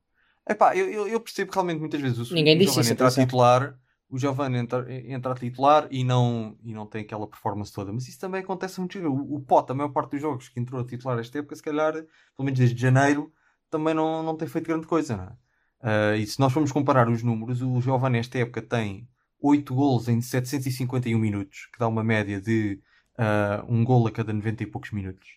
[0.46, 3.08] Epá, eu, eu, percebo que realmente muitas vezes o, Ninguém o disse Giovanni isso, entra
[3.08, 3.74] a titular,
[4.10, 7.92] o Giovanni entra, entra a titular e não, e não tem aquela performance toda.
[7.92, 8.98] Mas isso também acontece muito.
[8.98, 11.62] O, o Pote, a maior parte dos jogos que entrou a titular esta época, se
[11.62, 13.32] calhar, pelo menos desde janeiro,
[13.70, 15.32] também não, não tem feito grande coisa, não é?
[15.80, 19.08] Ah, e se nós formos comparar os números, o Giovanni esta época tem
[19.40, 22.80] 8 golos em 751 minutos, que dá uma média de
[23.16, 25.28] ah, um gol a cada 90 e poucos minutos.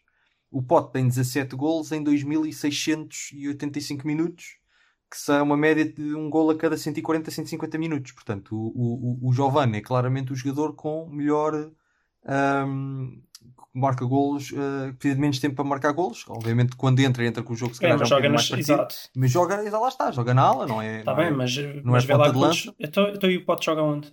[0.52, 4.58] O Pote tem 17 golos em 2685 minutos,
[5.14, 8.12] que são uma média de um gol a cada 140, 150 minutos.
[8.14, 11.70] Portanto, o, o, o Giovanni é claramente o jogador com melhor.
[12.24, 14.58] que marca golos, que
[14.98, 16.26] precisa de menos tempo para marcar golos.
[16.28, 18.48] Obviamente, quando entra, entra com o jogo se É, calhar mas já um joga nas.
[18.50, 18.72] partido.
[18.72, 18.96] Exato.
[19.16, 21.00] Mas joga, lá está, joga na ala, não é?
[21.00, 22.74] Está não é- bem, mas, não mas é vê lá de lança?
[22.80, 24.12] Então, então e o Pote joga onde?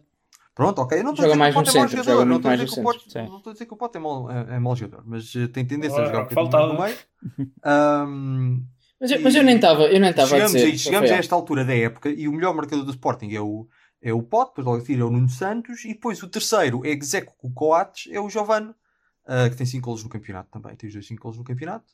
[0.54, 0.98] Pronto, ok.
[0.98, 2.18] Eu não estou a dizer mais que o Pote é mau centro, jogador.
[2.18, 4.00] joga Não estou a mais dizer Pote- não estou a dizer que o Pote é
[4.00, 6.96] mau, é, é mau jogador, mas eh, tem tendência a jogar um bocadinho no meio.
[7.64, 8.62] Ahm,
[9.00, 10.58] Mas eu, mas eu nem estava eu nem estava a dizer.
[10.74, 13.66] a, chegamos a esta altura da época e o melhor marcador do Sporting é o,
[14.02, 16.84] é o Pote, depois logo a seguir é o Nuno Santos e depois o terceiro
[16.84, 18.74] é Execo Coates, é o Giovane,
[19.26, 20.76] ah, que tem 5 golos no campeonato também.
[20.76, 21.86] Tem os dois 5 golos no campeonato.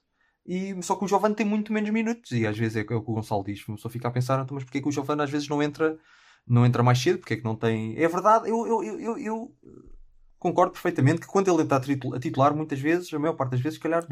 [0.44, 2.94] E, só que o Giovane tem muito menos minutos e às vezes é, o que
[2.94, 5.48] o Gonçalo diz, pessoa fica a pensar, então, mas porquê que o Giovane às vezes
[5.48, 5.98] não entra,
[6.46, 7.18] não entra mais cedo?
[7.18, 7.96] Porque é que não tem.
[7.96, 9.54] É verdade, eu, eu, eu, eu- eu
[10.48, 13.52] concordo perfeitamente que quando ele entra a titu- a titular, muitas vezes, a maior parte
[13.52, 14.06] das vezes, se calhar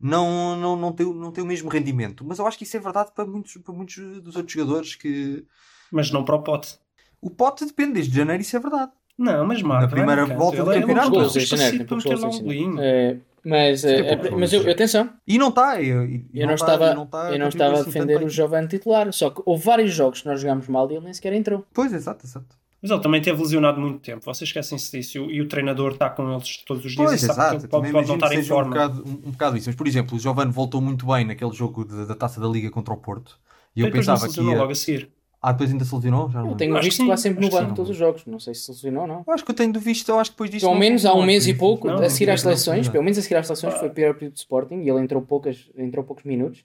[0.00, 2.24] não, não, não, tem, o- não tem o mesmo rendimento.
[2.26, 5.44] Mas eu acho que isso é verdade para muitos, para muitos dos outros jogadores que.
[5.90, 6.78] Mas não para o pote.
[7.20, 8.92] O Pote depende desde janeiro, isso é verdade.
[9.18, 9.86] Não, mas marca.
[9.86, 10.38] Na primeira vai marcando.
[10.38, 12.80] volta do é- campeonato, é um janeiro, gols em meter lá um golinho.
[12.80, 15.80] É, mas, Tem é, é, mas eu, atenção, E não está.
[15.82, 15.90] E, e
[16.34, 18.28] eu não, está- estava, e não está a eu não estava a assim defender o
[18.28, 21.32] Giovanni titular, só que houve vários jogos que nós jogámos mal e ele nem sequer
[21.32, 21.66] entrou.
[21.74, 22.56] Pois, exato, exato.
[22.80, 24.24] Mas ele também teve lesionado muito tempo.
[24.24, 25.18] Vocês esquecem-se disso.
[25.18, 27.50] E o, e o treinador está com eles todos os dias Pois, e sabe exato.
[27.56, 28.70] que ele pode, pode não estar em seja um forma.
[28.70, 29.68] bocado, um, um bocado isso.
[29.68, 32.70] Mas, por exemplo, o Giovane voltou muito bem naquele jogo de- da Taça da Liga
[32.70, 33.38] contra o Porto.
[33.74, 34.56] E eu pensava que ia...
[34.58, 35.10] logo a seguir.
[35.40, 36.28] Ah, depois ainda se lesionou?
[36.30, 37.96] Já não Eu tenho Acho visto sim, quase sempre no acho que banco todos os
[37.96, 38.26] jogos.
[38.26, 39.24] Não sei se se lesionou ou não.
[39.26, 40.62] Eu acho que eu tenho visto, eu acho que depois disso.
[40.66, 43.18] Pelo não- menos há um mês e pouco, Não, a seguir às seleções, pelo menos
[43.18, 43.78] a seguir às seleções, Ah.
[43.78, 46.64] foi o pior período de Sporting e ele entrou, poucas, entrou poucos minutos.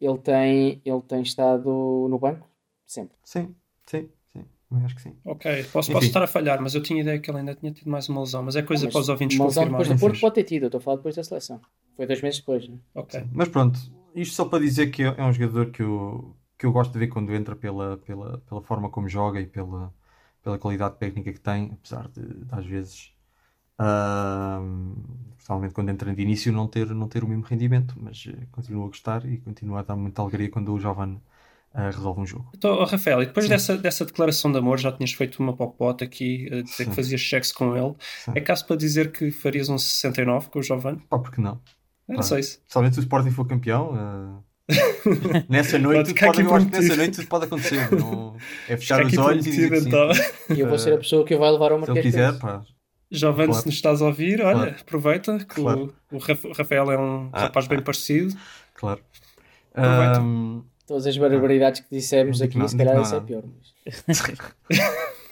[0.00, 1.68] Ele tem, ele tem estado
[2.10, 2.48] no banco
[2.86, 3.16] sempre.
[3.24, 3.54] Sim,
[3.86, 4.08] sim,
[4.78, 4.84] sim.
[4.84, 5.16] Acho que sim.
[5.24, 7.90] Ok, posso, posso estar a falhar, mas eu tinha ideia que ele ainda tinha tido
[7.90, 8.42] mais uma lesão.
[8.42, 9.88] Mas é coisa Mas para os ouvintes uma lesão confirmarem.
[9.88, 10.20] depois do Porto Sim.
[10.20, 11.60] pode ter tido, eu estou a falar depois da seleção.
[11.96, 12.68] Foi dois meses depois.
[12.68, 12.76] Né?
[12.94, 13.24] Ok.
[13.32, 13.78] Mas pronto,
[14.14, 17.08] isto só para dizer que é um jogador que eu, que eu gosto de ver
[17.08, 19.92] quando entra pela, pela, pela forma como joga e pela,
[20.42, 23.12] pela qualidade técnica que tem, apesar de, de, às vezes,
[23.78, 24.94] ahm,
[25.36, 28.84] principalmente quando entra de início, não ter, não ter o mesmo rendimento, mas eh, continuo
[28.84, 31.20] a gostar e continuo a dar muita alegria quando o Jovem
[31.74, 32.50] ah, resolve um jogo.
[32.56, 33.50] Então, oh, Rafael, e depois Sim.
[33.50, 36.90] dessa, dessa declaração de amor, já tinhas feito uma popota aqui, a dizer Sim.
[36.90, 37.94] que fazias sexo com ele.
[38.24, 38.32] Sim.
[38.34, 41.00] É caso para dizer que farias um 69 com o Giovanni?
[41.08, 41.60] Pá, porque não?
[42.08, 42.22] Era Ah.
[42.22, 42.58] só isso.
[42.60, 43.92] Principalmente se o Sporting for campeão.
[43.94, 44.38] ah,
[45.48, 47.90] nessa noite, pode, eu acho que nessa noite tudo pode acontecer.
[47.90, 48.36] Não,
[48.68, 49.90] é fechar os olhos e dizer que sim.
[49.90, 50.56] prometido, então.
[50.56, 52.04] E eu vou ser a pessoa que vai levar ao Se ele Marquês.
[52.14, 52.64] quiser, para pá,
[53.10, 53.60] Giovanni, Claro.
[53.60, 54.76] se nos estás a ouvir, olha, Claro.
[54.80, 55.94] aproveita que Claro.
[56.10, 57.40] o, o Raf- o Rafael é um Ah.
[57.42, 58.34] rapaz bem parecido.
[58.74, 59.00] claro.
[59.74, 60.20] Aproveita.
[60.86, 63.26] Todas as barbaridades que dissemos Não aqui, digo se não, calhar digo isso é não.
[63.26, 63.44] pior.
[64.06, 64.22] mas-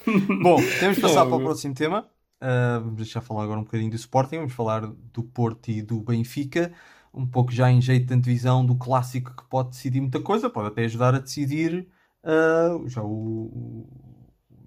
[0.43, 2.07] Bom, temos de passar para o próximo tema.
[2.43, 4.37] Uh, vamos deixar falar agora um bocadinho do Sporting.
[4.39, 6.73] Vamos falar do Porto e do Benfica.
[7.13, 10.49] Um pouco já em jeito de antevisão do clássico que pode decidir muita coisa.
[10.49, 11.87] Pode até ajudar a decidir.
[12.25, 13.07] uh, já o.
[13.09, 13.87] o-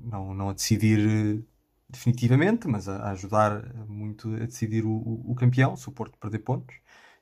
[0.04, 1.00] Não, não a decidir
[1.40, 1.44] uh,
[1.90, 5.76] definitivamente, mas a, a ajudar muito a decidir o, o- o campeão.
[5.76, 6.76] Se o Porto perder pontos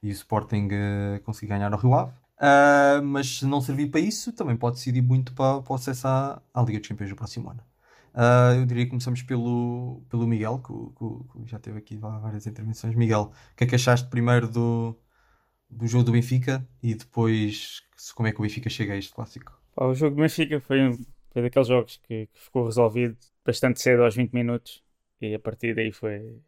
[0.04, 2.12] e o Sporting uh, conseguir ganhar ao Rio Ave.
[2.42, 6.08] Uh, mas se não servir para isso, também pode decidir muito para, para o acesso
[6.08, 7.64] à, à Liga dos Campeões do próximo ano.
[8.16, 12.18] Uh, eu diria que começamos pelo, pelo Miguel, que, que que já teve aqui vá-
[12.20, 12.96] várias intervenções.
[12.96, 14.98] Miguel, o que é que achaste primeiro do,
[15.70, 17.84] do jogo do Benfica e depois
[18.16, 19.54] como é que o Benfica chega a este clássico?
[19.76, 24.04] O jogo do Benfica foi, um- foi daqueles jogos que, que ficou resolvido bastante cedo,
[24.04, 24.84] aos 20 minutos,
[25.20, 26.42] e a partir daí foi,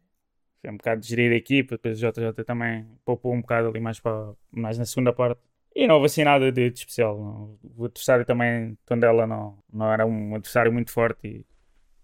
[0.60, 1.76] foi um bocado de gerir a equipa.
[1.76, 5.40] Depois o JJ também poupou um bocado ali mais, para, mais na segunda parte.
[5.74, 7.58] E não houve assim nada de, especial.
[7.76, 11.46] O adversário também, Tondela, não, não era um adversário muito forte e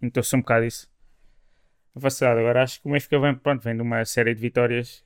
[0.00, 0.90] notou-se um bocado isso.
[1.94, 2.40] A facilidade.
[2.40, 5.04] Agora acho que o Benfica vem, pronto, vem de uma série de vitórias.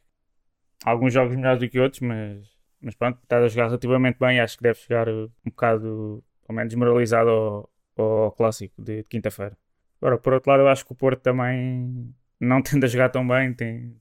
[0.84, 2.46] Alguns jogos melhores do que outros, mas,
[2.80, 4.40] mas pronto, está a jogar relativamente bem.
[4.40, 9.56] Acho que deve chegar um bocado, pelo menos, moralizado ao, ao clássico de, de quinta-feira.
[10.00, 13.26] Agora, por outro lado, eu acho que o Porto também não tende a jogar tão
[13.26, 13.52] bem.
[13.54, 13.94] Tem,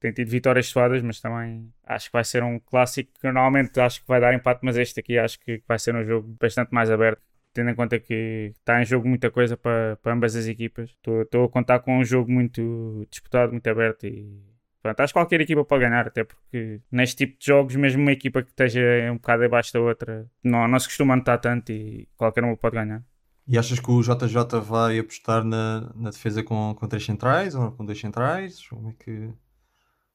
[0.00, 4.00] tem tido vitórias suadas, mas também acho que vai ser um clássico que normalmente acho
[4.00, 6.90] que vai dar empate, mas este aqui acho que vai ser um jogo bastante mais
[6.90, 7.22] aberto.
[7.52, 11.44] Tendo em conta que está em jogo muita coisa para, para ambas as equipas, estou
[11.44, 14.40] a contar com um jogo muito disputado, muito aberto e
[14.80, 18.12] pronto, acho que qualquer equipa pode ganhar, até porque neste tipo de jogos, mesmo uma
[18.12, 22.08] equipa que esteja um bocado abaixo da outra, não, não se costuma notar tanto e
[22.16, 23.02] qualquer uma pode ganhar.
[23.46, 27.72] E achas que o JJ vai apostar na, na defesa com, com três centrais ou
[27.72, 28.64] com dois centrais?
[28.68, 29.28] Como é que,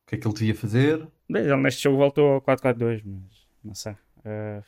[0.05, 1.07] o que é que ele devia fazer?
[1.29, 3.95] Bem, Ele neste jogo voltou ao 4-4-2, mas não sei.
[4.23, 4.61] Eh,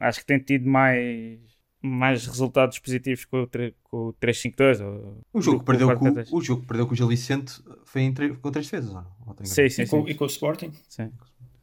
[0.00, 1.40] acho que tem tido mais,
[1.82, 3.48] mais resultados positivos com o,
[3.84, 4.80] com o 3-5-2.
[4.80, 6.32] ou- O jogo, do que perdeu com, 4-4-2.
[6.32, 9.12] o jogo que perdeu com o Gil Vicente foi em com três defesas, ou não?
[9.26, 10.10] Ou tenho Sim, sim, E com, sim.
[10.10, 10.72] e com o Sporting.
[10.88, 11.10] Sim.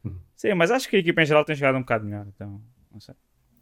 [0.04, 0.18] Uhum.
[0.34, 2.60] Sim, mas acho que a equipa em geral tem jogado um bocado melhor, então
[2.92, 3.14] não sei.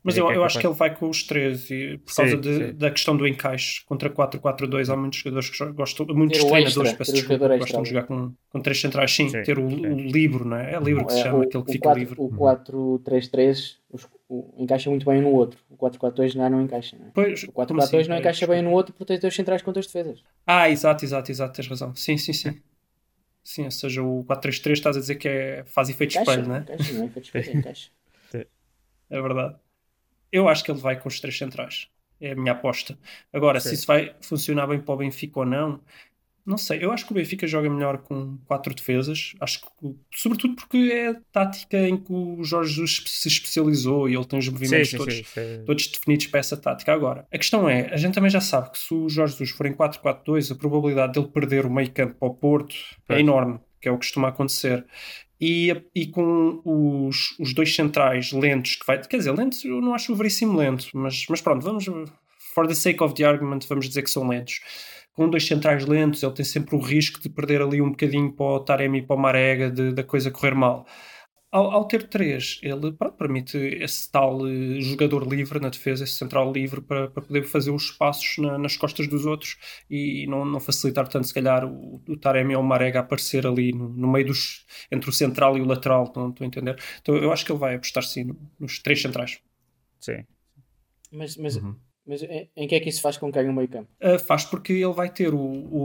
[0.04, 2.14] Mas É eu, é eu acho que ele vai com os três e por Sim,
[2.14, 2.74] causa de- sim.
[2.74, 7.12] da questão do encaixe contra 4-4-2 há muitos jogadores que gostam, muitos Ter treinadores extra,
[7.12, 7.90] desculpa, gostam de extra.
[7.90, 10.74] jogar com, com três centrais, sim, Sim, ter o, o livre, não é?
[10.74, 12.20] É livre que se É, chama, o, aquele que o fica 4 livre.
[12.24, 13.58] O 4-3-3
[13.94, 15.58] os- o- encaixa muito bem no outro.
[15.70, 16.96] O 4-4-2 já não encaixa.
[16.98, 17.12] Não é?
[17.14, 18.08] Pois, O como 4-4-2 assim?
[18.08, 20.18] não É, encaixa bem no outro porque tem dois centrais com duas defesas.
[20.46, 21.94] Ah, exato, exato, exato, tens razão.
[21.94, 22.62] Sim, sim, sim.
[23.44, 26.68] Sim, ou seja, o 4-3-3 estás a dizer que é, faz efeito espelho, não é?
[26.68, 27.08] encaixa, não é?
[27.10, 27.90] Feito espelho, encaixa.
[29.10, 29.63] é verdade.
[30.34, 31.88] Eu acho que ele vai com os três centrais.
[32.20, 32.98] É a minha aposta.
[33.32, 33.68] Agora, Sim.
[33.70, 35.80] se isso vai funcionar bem para o Benfica ou não,
[36.46, 36.84] não sei.
[36.84, 39.34] Eu acho que o Benfica joga melhor com quatro defesas.
[39.40, 44.14] Acho que, sobretudo porque é a tática em que o Jorge Jesus se especializou e
[44.14, 45.24] ele tem os Sim, movimentos sim, todos sim.
[45.36, 46.92] é- todos definidos para essa tática.
[46.92, 49.66] Agora, a questão é, a gente também já sabe que se o Jorge Jesus for
[49.66, 52.74] em 4-4-2, a probabilidade dele perder o meio campo para o Porto
[53.08, 53.20] é Pois.
[53.20, 54.84] enorme, que é o que costuma acontecer.
[55.46, 59.92] E, e com os, os dois centrais lentos, que vai, quer dizer, lentos eu não
[59.92, 61.84] acho o Veríssimo lento, mas, mas pronto, vamos,
[62.54, 64.62] for the sake of the argument, vamos dizer que são lentos.
[65.12, 68.46] Com dois centrais lentos, ele tem sempre o risco de perder ali um bocadinho para
[68.46, 70.86] o Taremi e para o Marega, da coisa correr mal.
[71.54, 76.14] Ao, ao ter três, ele pronto, permite esse tal eh, jogador livre na defesa, esse
[76.14, 79.56] central livre, para, para poder fazer os espaços na- nas costas dos outros
[79.88, 83.46] e não, não facilitar tanto, se calhar, o, o Taremi ou o Marega a aparecer
[83.46, 84.66] ali no, no meio dos.
[84.90, 86.76] entre o central e o lateral, não estou a entender.
[87.00, 89.38] Então eu acho que ele vai apostar sim no- nos três centrais.
[90.00, 90.24] Sim.
[91.12, 91.76] Mas, mas, Uhum.
[92.04, 92.22] mas
[92.56, 93.88] em, que é que isso faz com quem no meio campo?
[94.02, 95.38] Uh, faz porque ele vai ter o,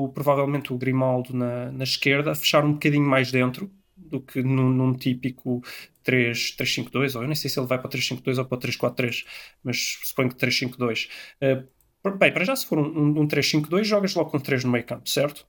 [0.05, 4.41] o- provavelmente o Grimaldo na, na esquerda a fechar um bocadinho mais dentro do que
[4.41, 5.61] num, num típico
[6.03, 8.61] 3 3-5-2, ou eu nem sei se ele vai para o 3-5-2 ou para o
[8.61, 9.25] 3-4-3,
[9.63, 11.09] mas suponho que 3-5-2.
[11.41, 14.71] Uh, bem, para já se for um, um, um 3-5-2, jogas logo com 3 no
[14.71, 15.45] meio campo, certo?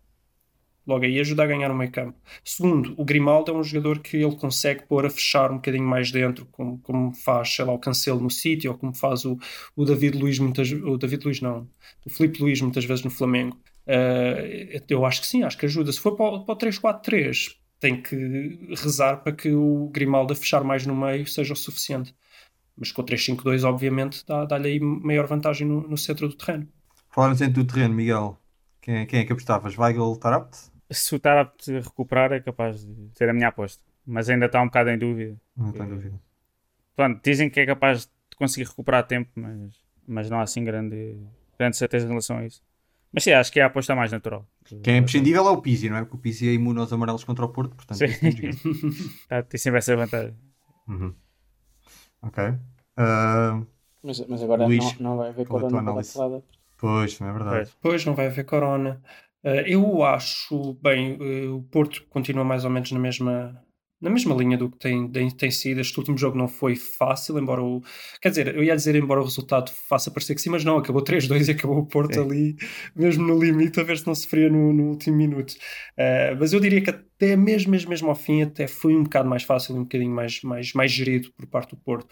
[0.86, 2.18] Logo aí ajuda a ganhar o meio campo.
[2.44, 6.10] Segundo, o Grimaldo é um jogador que ele consegue pôr a fechar um bocadinho mais
[6.10, 9.38] dentro, como, como faz, sei lá, o Cancelo no City, ou como faz o,
[9.76, 11.68] o David Luiz muitas o David Luiz não,
[12.04, 13.56] o Filipe Luiz muitas vezes no Flamengo.
[13.86, 15.92] Uh, eu acho que sim, acho que ajuda.
[15.92, 18.16] Se for para o, para o 3-4-3, tem que
[18.76, 22.14] rezar para que o Grimaldo a fechar mais no meio seja o suficiente.
[22.76, 26.68] Mas com o 3-5-2, obviamente, dá- dá-lhe aí maior vantagem no, no centro do terreno.
[27.10, 28.38] Falando sempre do terreno, Miguel,
[28.80, 29.76] quem, é- quem é que apostavas?
[29.76, 30.70] Weigl Tarapt?
[30.90, 33.82] Se o Tarap recuperar, é capaz de ser a minha aposta.
[34.04, 35.36] Mas ainda está um bocado em dúvida.
[35.56, 36.20] Não tenho dúvida.
[36.96, 39.72] Pronto, dizem que é capaz de conseguir recuperar tempo, mas,
[40.06, 41.16] mas não há assim grande,
[41.58, 42.62] grande certeza em relação a isso.
[43.12, 44.46] Mas sim, acho que é a aposta mais natural.
[44.83, 46.03] Quem é imprescindível é o Pizzi, não é?
[46.03, 47.99] Porque o Pizzi é imune aos amarelos contra o Porto, portanto.
[47.99, 48.07] Sim.
[48.18, 48.96] tem jogo.
[49.29, 50.37] Tá, tem sempre essa vantagem.
[50.88, 51.14] Uhum.
[52.23, 52.55] Ok.
[52.96, 53.62] Ah,
[54.03, 56.03] Mas, mas agora Luís, não, não vai haver é corona
[56.81, 57.57] pois, também é verdade.
[57.57, 57.77] Pois.
[57.81, 59.03] Pois, não vai haver corona.
[59.42, 63.62] Uh, eu acho, bem, uh, o Porto continua mais ou menos na mesma,
[64.00, 65.80] na mesma linha do que tem, tem, tem sido.
[65.80, 67.82] Este último jogo não foi fácil, embora o.
[68.20, 71.02] Quer dizer, eu ia dizer, embora o resultado faça parecer que sim, mas não, acabou
[71.02, 72.20] 3-2 e acabou o Porto Sim.
[72.20, 72.56] ali,
[72.96, 75.52] mesmo no limite, a ver se não sofria no, no último minuto.
[75.98, 79.28] Uh, mas eu diria que até mesmo, mesmo, mesmo ao fim, até foi um bocado
[79.28, 82.09] mais fácil, um bocadinho mais, mais, mais gerido por parte do Porto.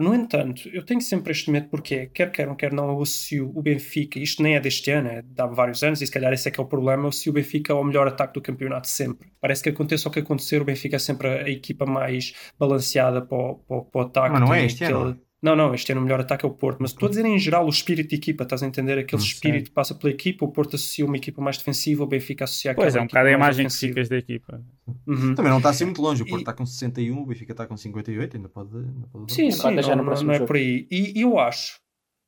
[0.00, 3.62] No entanto, eu tenho sempre este medo porque, quer queiram, quer não, eu associo o
[3.62, 6.48] Benfica, isto nem é deste ano, é de há vários anos, e se calhar esse
[6.48, 9.28] é que é o problema, eu associo o Benfica ao melhor ataque do campeonato sempre.
[9.40, 13.22] Parece que aconteça o que acontecer, o Benfica é sempre a, a equipa mais balanceada
[13.22, 14.32] para o, para o, para o ataque.
[14.32, 15.20] Mas não é este ano.
[15.40, 17.38] Não, não, este ano o melhor ataque é o Porto, mas estou a dizer em
[17.38, 18.98] geral o espírito de equipa, estás a entender?
[18.98, 22.06] Aquele Hum, espírito que passa pela equipa, o Porto associa uma equipa mais defensiva, o
[22.08, 23.92] Benfica associa aquela Pois é, um bocado a imagem que ofensiva.
[23.92, 24.64] ficas da equipa.
[25.06, 25.34] Uhum.
[25.36, 26.22] Também não está assim muito longe.
[26.24, 28.76] O Porto E- está com 61, o Benfica está com 58, ainda pode.
[28.76, 30.46] Ainda pode Sim, sim, já não, no não- próximo não é jogo.
[30.48, 30.88] por aí.
[30.90, 31.78] E eu acho,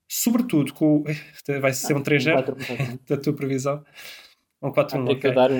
[0.09, 1.03] sobretudo com.
[1.61, 3.01] Vai ser um 3-0 Quatro, quatro.
[3.09, 3.85] da tua previsão.
[4.63, 5.35] Um Ah, 4-1, tem que ok.
[5.35, 5.51] dar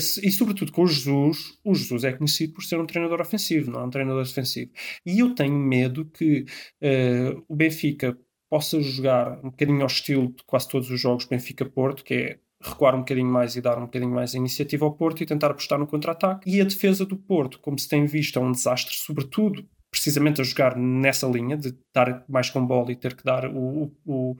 [0.00, 3.70] se- e sobretudo com o Jesus, o Jesus é conhecido por ser um treinador ofensivo,
[3.70, 4.70] não é um treinador defensivo.
[5.06, 6.44] E eu tenho medo que
[6.82, 8.16] uh, o Benfica
[8.50, 12.94] possa jogar um bocadinho ao estilo de quase todos os jogos Benfica-Porto, que é recuar
[12.94, 15.78] um bocadinho mais e dar um bocadinho mais a iniciativa ao Porto e tentar apostar
[15.78, 16.48] no contra-ataque.
[16.48, 20.44] E a defesa do Porto, como se tem visto, é um desastre, sobretudo precisamente a
[20.44, 24.36] jogar nessa linha de estar mais com bola e ter que dar o, o- o,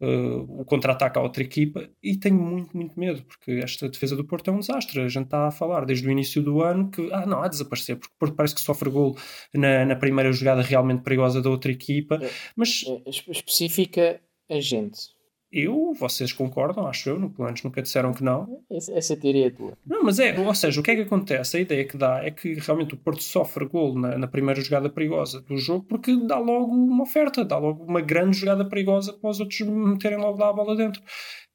[0.00, 4.24] uh, o contra-ataque à outra equipa e tenho muito, muito medo porque esta defesa do
[4.24, 5.00] Porto é um desastre.
[5.00, 7.50] A gente está a falar desde o início do ano que ah, não, há de
[7.52, 9.16] desaparecer porque o Porto parece que sofre gol
[9.54, 12.16] na, na primeira jogada realmente perigosa da outra equipa.
[12.22, 12.30] É.
[12.56, 15.10] Mas É, es- especifica a gente.
[15.52, 18.62] Eu, vocês concordam, acho eu, no pelo menos nunca disseram que não.
[18.70, 19.76] Essa, essa teoria é tua.
[19.84, 21.56] Não, mas é, ou seja, o que é que acontece?
[21.56, 24.88] A ideia que dá é que realmente o Porto sofre gol na, na primeira jogada
[24.88, 29.28] perigosa do jogo porque dá logo uma oferta, dá logo uma grande jogada perigosa para
[29.28, 31.02] os outros meterem logo lá a bola dentro.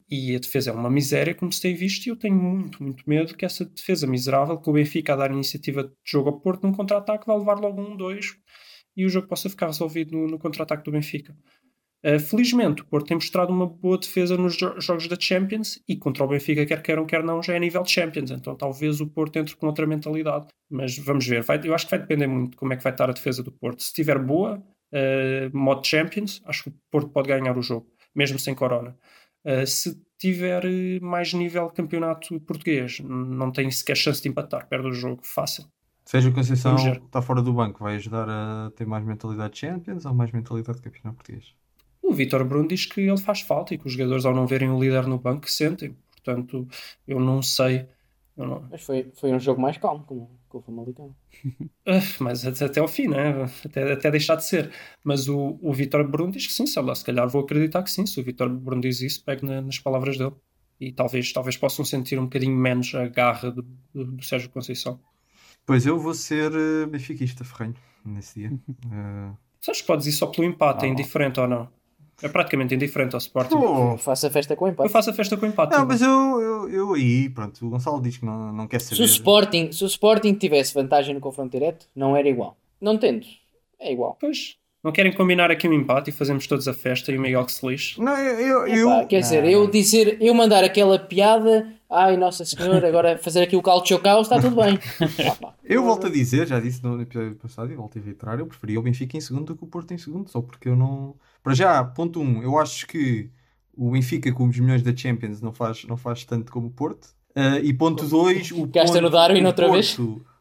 [0.09, 3.03] E a defesa é uma miséria, como se tem visto, e eu tenho muito, muito
[3.09, 6.67] medo que essa defesa miserável, que o Benfica a dar iniciativa de jogo ao Porto
[6.67, 8.35] num contra-ataque, vai levar logo um, dois
[8.95, 11.35] e o jogo possa ficar resolvido no, no contra-ataque do Benfica.
[12.05, 15.95] Uh, felizmente, o Porto tem mostrado uma boa defesa nos jo- jogos da Champions e
[15.95, 18.29] contra o Benfica, quer queiram, quer não, já é nível de Champions.
[18.29, 20.45] Então talvez o Porto entre com outra mentalidade.
[20.69, 21.41] Mas vamos ver.
[21.41, 23.41] Vai- eu acho que vai depender muito de como é que vai estar a defesa
[23.41, 23.81] do Porto.
[23.81, 24.61] Se estiver boa,
[24.93, 28.95] uh, modo Champions, acho que o Porto pode ganhar o jogo, mesmo sem Corona.
[29.43, 30.63] Uh, se tiver
[31.01, 35.65] mais nível campeonato português, não tem sequer chance de empatar, perde o jogo fácil.
[36.05, 40.13] Sérgio Conceição está fora do banco, vai ajudar a ter mais mentalidade de Champions ou
[40.13, 41.55] mais mentalidade de campeonato português?
[42.07, 44.69] O Vítor Bruno diz que ele faz falta e que os jogadores, ao não verem
[44.69, 45.95] o líder no banco, sentem.
[46.11, 46.67] Portanto,
[47.07, 47.87] eu não sei.
[48.37, 51.15] Eu não- Mas foi, foi um jogo mais calmo com, com o Famalicão.
[51.87, 53.45] Ah, Mas até até ao fim, né?
[53.63, 54.71] até, até deixar de ser.
[55.03, 57.91] Mas o, o Vítor Bruno diz que sim, sei lá, se calhar vou acreditar que
[57.91, 58.05] sim.
[58.05, 60.33] Se o Vítor Bruno diz isso, pego na- nas palavras dele.
[60.79, 63.61] E talvez, talvez possam sentir um bocadinho menos a garra do,
[63.93, 64.99] do, do Sérgio Conceição.
[65.65, 68.51] Pois eu vou ser uh, benfiquista, ferrenho, nesse dia.
[68.67, 71.69] Uh, Sabes que podes ir só pelo empate, é indiferente ou não?
[72.21, 73.55] É praticamente indiferente ao Sporting.
[73.55, 73.97] Oh.
[73.97, 74.89] Faça festa com o Eu empate.
[74.89, 75.75] faço a festa com o empate.
[75.75, 76.09] Não, mas eu,
[76.41, 78.95] eu, eu aí, pronto, o Gonçalo diz que não, não quer saber.
[78.95, 82.57] Se o, Sporting, se o Sporting tivesse vantagem no confronto direto, não era igual.
[82.79, 83.25] Não tendo,
[83.79, 84.17] é igual.
[84.19, 87.43] Pois, não querem combinar aqui um empate e fazemos todos a festa e o Miguel
[87.43, 87.99] que se lixe?
[87.99, 92.87] Não, eu, eu, Epá, quer dizer, eu dizer, eu mandar aquela piada, ai Nossa Senhora,
[92.87, 94.77] agora fazer aqui o caldo de caos, está tudo bem.
[95.67, 98.79] Eu volto a dizer, já disse no episódio passado e volto a reiterar, eu preferia
[98.79, 101.15] o Benfica em segundo do que o Porto em segundo, só porque eu não.
[101.45, 103.29] Para já, ponto 1, um, eu acho que
[103.71, 107.05] o Benfica com os milhões da Champions não faz, não faz tanto como o Porto.
[107.35, 109.95] Uh, e ponto 2, o Gasta ponto- no Darwin o outra vez?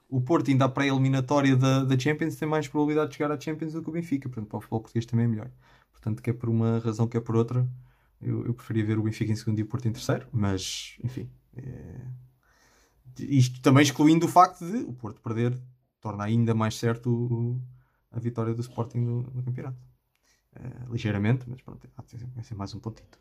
[0.08, 3.74] O Porto, ainda à pré-eliminatória da, da Champions, tem mais probabilidade de chegar à Champions
[3.74, 4.30] do que o Benfica.
[4.30, 5.50] Portanto, para o futebol português também é melhor.
[5.92, 7.68] Portanto, quer por uma razão, quer por outra,
[8.22, 10.26] eu, eu preferia ver o Benfica em segundo e o Porto em terceiro.
[10.32, 11.28] Mas, enfim.
[11.54, 12.00] é-
[13.18, 15.54] Isto também excluindo o facto de o Porto perder
[16.00, 17.60] torna ainda mais certo
[18.10, 19.76] a vitória do Sporting no, no campeonato.
[20.56, 23.18] Eh, ligeiramente, mas pronto, há de ser- vai ser mais um pontito.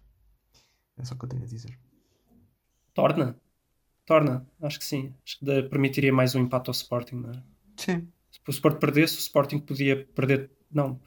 [0.97, 1.77] É só o que eu tenho a dizer.
[2.93, 3.35] Torna?
[4.05, 5.13] Torna, acho que sim.
[5.25, 7.43] Acho que permitiria mais um empate ao Sporting, não é?
[7.77, 8.07] Sim.
[8.31, 10.51] Se o Sport perdesse, o Sporting podia perder.
[10.71, 10.99] Não,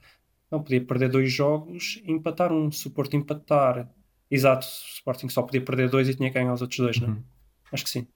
[0.51, 2.71] não podia perder dois jogos e empatar um.
[2.71, 3.89] Se o Porto empatar,
[4.31, 7.09] exato, o Sporting só podia perder dois e tinha que ganhar os outros dois, não
[7.09, 7.11] é?
[7.13, 7.23] Uhum.
[7.73, 8.07] Acho que sim.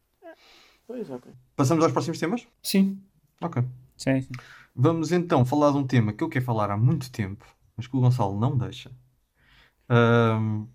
[0.87, 1.33] Pois, ok.
[1.57, 2.47] Passamos aos próximos temas?
[2.63, 3.01] Sim.
[3.41, 3.63] Ok.
[3.97, 4.31] Sim, sim.
[4.75, 7.45] Vamos então falar de um tema que eu quero falar há muito tempo,
[7.81, 8.91] mas que o Gonçalo não deixa.
[9.89, 10.67] Ahm,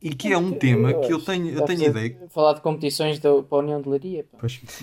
[0.00, 2.28] e que é um tema que eu tenho, eu tenho ideia.
[2.30, 4.24] Falar de competições da, para a União de Leiria.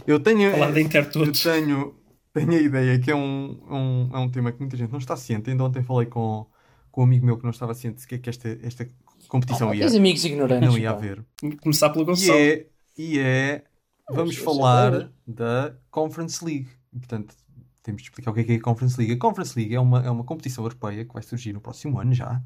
[0.06, 1.96] eu tenho, Falar da eu tenho,
[2.32, 5.16] tenho a ideia que é um, um, é um tema que muita gente não está
[5.16, 5.50] ciente.
[5.50, 6.46] Ainda ontem falei com,
[6.92, 8.88] com um amigo meu que não estava ciente de que, é que esta, esta
[9.28, 10.70] competição Ah, ia, tens amigos ignorantes.
[10.70, 10.98] não ia pá.
[10.98, 11.26] haver.
[11.62, 12.38] Começar pelo E Gonçalo.
[12.40, 12.66] é,
[12.98, 13.64] e é
[14.12, 16.70] vamos falar da Conference League.
[16.94, 17.36] E, portanto,
[17.84, 19.14] temos de explicar o que é, que é a Conference League.
[19.14, 22.14] A Conference League é uma, é uma competição europeia que vai surgir no próximo ano
[22.14, 22.42] já.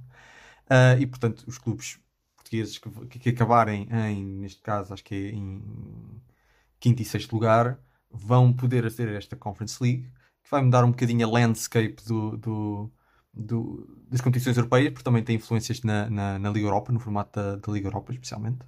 [0.70, 2.00] Ah, e, portanto, os clubes
[2.36, 5.62] portugueses que, que- que acabarem em, neste caso, acho que é em
[6.80, 7.80] quinto e sexto lugar,
[8.12, 10.04] vão poder aceder a esta Conference League,
[10.44, 12.92] que vai mudar um bocadinho a landscape do, do-
[13.34, 17.40] do- das competições europeias, porque também tem influências na, na, na Liga Europa, no formato
[17.40, 18.60] da, da Liga Europa, especialmente.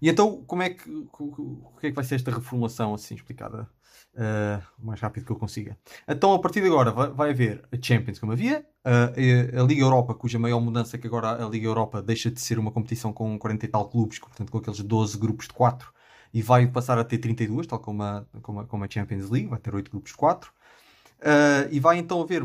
[0.00, 3.68] E então, como é que, o, que é que vai ser esta reformulação assim explicada
[4.16, 5.76] ah, o mais rápido que eu consiga?
[6.08, 9.82] Então, a partir de agora, vai, vai haver a Champions, como havia, a, a- Liga
[9.82, 13.12] Europa, cuja maior mudança é que agora a Liga Europa deixa de ser uma competição
[13.12, 15.92] com 40 e tal clubes, portanto, com aqueles 12 grupos de 4,
[16.32, 19.48] e vai passar a ter 32, tal como a, como a, como a Champions League,
[19.48, 20.52] vai ter 8 grupos de 4.
[21.20, 22.44] Ah, e vai então haver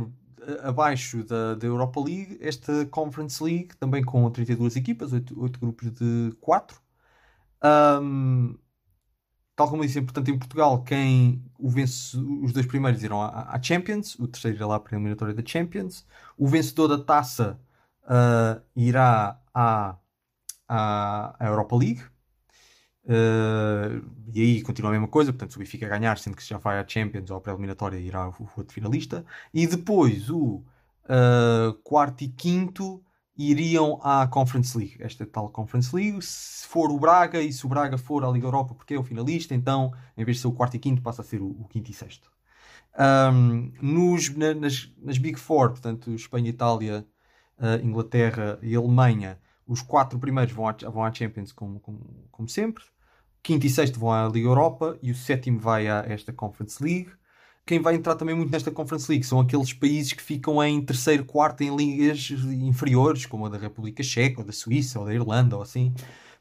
[0.63, 5.91] abaixo da, da Europa League esta Conference League, também com 32 equipas, 8, 8 grupos
[5.91, 6.79] de 4.
[7.61, 8.55] Ahm,
[9.55, 13.61] tal como disse, portanto, em Portugal, quem o vence, os dois primeiros irão à, à
[13.61, 16.05] Champions, o terceiro irá lá para a eliminatória da Champions.
[16.37, 17.59] O vencedor da taça
[18.03, 19.97] ah, irá à,
[20.67, 22.03] à, à Europa League.
[23.07, 23.89] Ah,
[24.33, 26.79] e aí continua a mesma coisa, portanto, se o Benfica ganhar, sendo que já vai
[26.79, 29.25] à Champions ou à pré-eliminatória, irá o, o outro finalista.
[29.53, 30.63] E depois o
[31.09, 33.03] ah, quarto e quinto
[33.49, 36.21] iriam à Conference League, esta tal Conference League.
[36.21, 39.03] Se for o Braga e se o Braga for à Liga Europa, porque é o
[39.03, 41.67] finalista, então em vez de ser o quarto e quinto, passa a ser o, o
[41.67, 42.31] quinto e sexto.
[42.97, 47.05] Ahm, nos, na- nas, nas Big Four, portanto, Espanha, Itália,
[47.57, 52.49] ah, Inglaterra e Alemanha, os quatro primeiros vão à, vão à Champions, como, como, como
[52.49, 52.83] sempre.
[53.43, 57.11] Quinto e sexto vão à Liga Europa e o sétimo vai a esta Conference League.
[57.65, 61.23] Quem vai entrar também muito nesta Conference League são aqueles países que ficam em terceiro,
[61.25, 65.55] quarto em ligas inferiores, como a da República Checa, ou da Suíça, ou da Irlanda,
[65.55, 65.93] ou assim.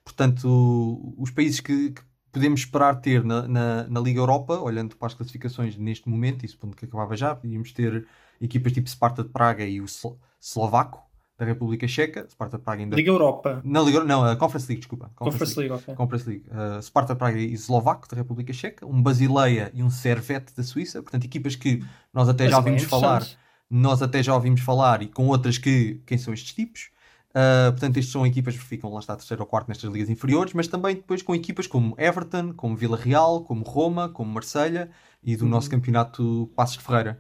[0.05, 2.03] Portanto, os países que, que
[2.33, 6.49] podemos esperar ter na, na, na Liga Europa, olhando para as classificações neste momento, e
[6.49, 8.07] supondo que acabava já, podíamos ter
[8.41, 11.03] equipas tipo Sparta de Praga e o Slo- Slovaco,
[11.41, 12.27] da República Checa.
[12.29, 12.95] Sparta Praga ainda...
[12.95, 13.63] Liga Europa.
[13.65, 15.11] Na Liga, não, a Conference League, desculpa.
[15.17, 15.95] Conference League, ok.
[15.95, 16.45] Conference League.
[16.51, 21.03] Uh, Sparta Praga e Eslovaco da República Checa, um Basileia e um Servette da Suíça,
[21.03, 21.83] portanto equipas que
[22.13, 23.27] nós até já Mas bem ouvimos falar,
[23.71, 26.91] nós até já ouvimos falar e com outras que quem são estes tipos.
[27.31, 30.53] Uh, portanto, estes são equipas que ficam lá está terceiro ou quarto nestas ligas inferiores,
[30.53, 34.91] mas também depois com equipas como Everton, como Vila Real, como Roma, como Marselha,
[35.23, 35.51] e do Uhum.
[35.51, 37.19] nosso campeonato Passos de Ferreira.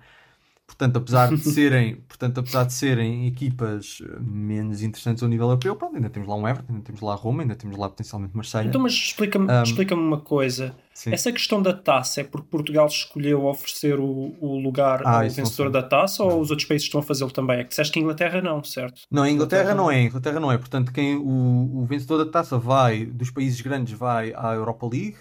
[0.70, 5.74] Portanto, apesar de serem, portanto, apesar de serem equipas eh, menos interessantes ao nível europeu,
[5.74, 8.68] pronto, ainda temos lá um Everton, ainda temos lá Roma, ainda temos lá potencialmente Marseille.
[8.68, 10.74] Então, mas explica-me Um, explica uma coisa.
[10.94, 11.12] Sim.
[11.12, 15.30] Essa questão da taça é porque Portugal escolheu oferecer o, o lugar Ah, ao não
[15.30, 17.58] vencedor da taça ou os outros países estão a fazê-lo também?
[17.58, 19.02] É que disseste que a Inglaterra não, certo?
[19.10, 20.58] Não, a Inglaterra Inglaterra não é, Inglaterra não é.
[20.58, 25.16] Portanto, quem, o, o vencedor da taça vai, dos países grandes, vai à Europa League,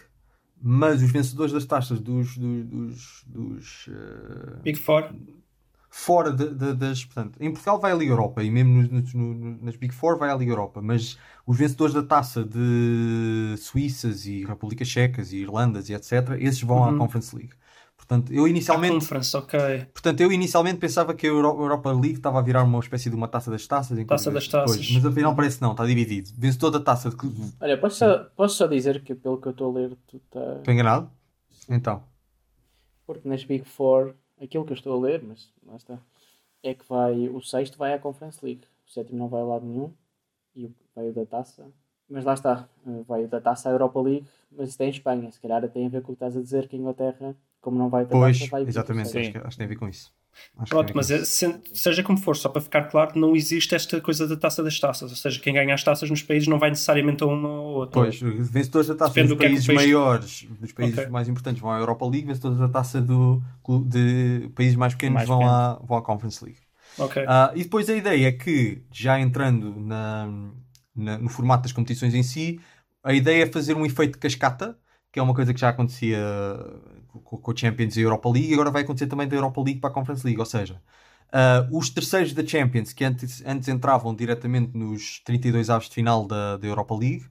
[0.62, 5.10] mas os vencedores das taças dos, dos, dos, dos, eh, Big Four?
[6.00, 7.04] Fora de- de- das.
[7.06, 10.30] Portanto, em Portugal vai à Liga Europa e mesmo nos- no- nas Big Four vai
[10.30, 15.90] à Liga Europa, mas os vencedores da taça de Suíças e Repúblicas Checas e Irlandas
[15.90, 16.98] e etc., esses vão à Uhum.
[16.98, 17.54] Conference League.
[17.98, 18.94] Portanto, eu A inicialmente.
[18.96, 19.60] Conference, ok.
[19.94, 23.16] Portanto, eu inicialmente pensava que a Euro- Europa League estava a virar uma espécie de
[23.16, 24.04] uma taça das taças.
[24.06, 24.78] Taça das taças.
[24.78, 26.32] Pois, mas afinal parece que não, está dividido.
[26.36, 27.16] Vencedor da taça de.
[27.60, 30.56] Olha, posso só, posso só dizer que pelo que eu estou a ler, tu tá...
[30.60, 31.12] Estou enganado?
[31.70, 32.02] Então.
[33.06, 36.00] Porque nas Big Four, aquilo que eu estou a ler, mas lá está,
[36.64, 39.66] é que vai, o sexto vai à Conference League, o sétimo não vai a lado
[39.66, 39.94] nenhum,
[40.56, 41.72] e o- vai o da taça.
[42.10, 44.92] Mas lá está, eh, vai o da taça à Europa League, mas isso tem em
[44.92, 45.32] Espanha.
[45.32, 47.78] Se calhar tem a ver com o que estás a dizer que a Inglaterra, como
[47.80, 49.12] não vai da Pois, taça, vai exatamente.
[49.12, 50.14] para o Acho que, acho que tem a ver com isso.
[50.58, 53.74] Acho Pronto, a mas é- se- seja como for, só para ficar claro, não existe
[53.76, 55.10] esta coisa da taça das taças.
[55.12, 58.02] Ou seja, quem ganha as taças nos países não vai necessariamente a uma ou outra.
[58.02, 61.10] Pois, vencedores da taça Depende dos é países país- maiores, dos países Ok.
[61.10, 63.42] mais importantes vão à Europa League, vencedores da taça do,
[63.86, 66.60] de países mais pequenos Mais vão, à, vão à Conference League.
[66.98, 67.24] Ok.
[67.28, 70.28] Ah, e depois a ideia é que, já entrando na,
[70.96, 72.60] na- no formato das competições em si,
[73.04, 74.78] a ideia é fazer um efeito de cascata,
[75.12, 76.18] que é uma coisa que já acontecia
[77.24, 79.90] com, a Champions e a Europa League, agora vai acontecer também da Europa League para
[79.90, 80.40] a Conference League.
[80.40, 80.82] Ou seja,
[81.32, 86.26] ah, os terceiros da Champions, que antes, antes entravam diretamente nos 32 avos de final
[86.26, 87.26] da, da Europa League,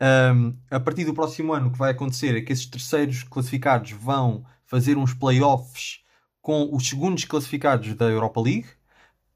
[0.00, 3.92] um, a partir do próximo ano, o que vai acontecer é que esses terceiros classificados
[3.92, 6.00] vão fazer uns playoffs
[6.42, 8.68] com os segundos classificados da Europa League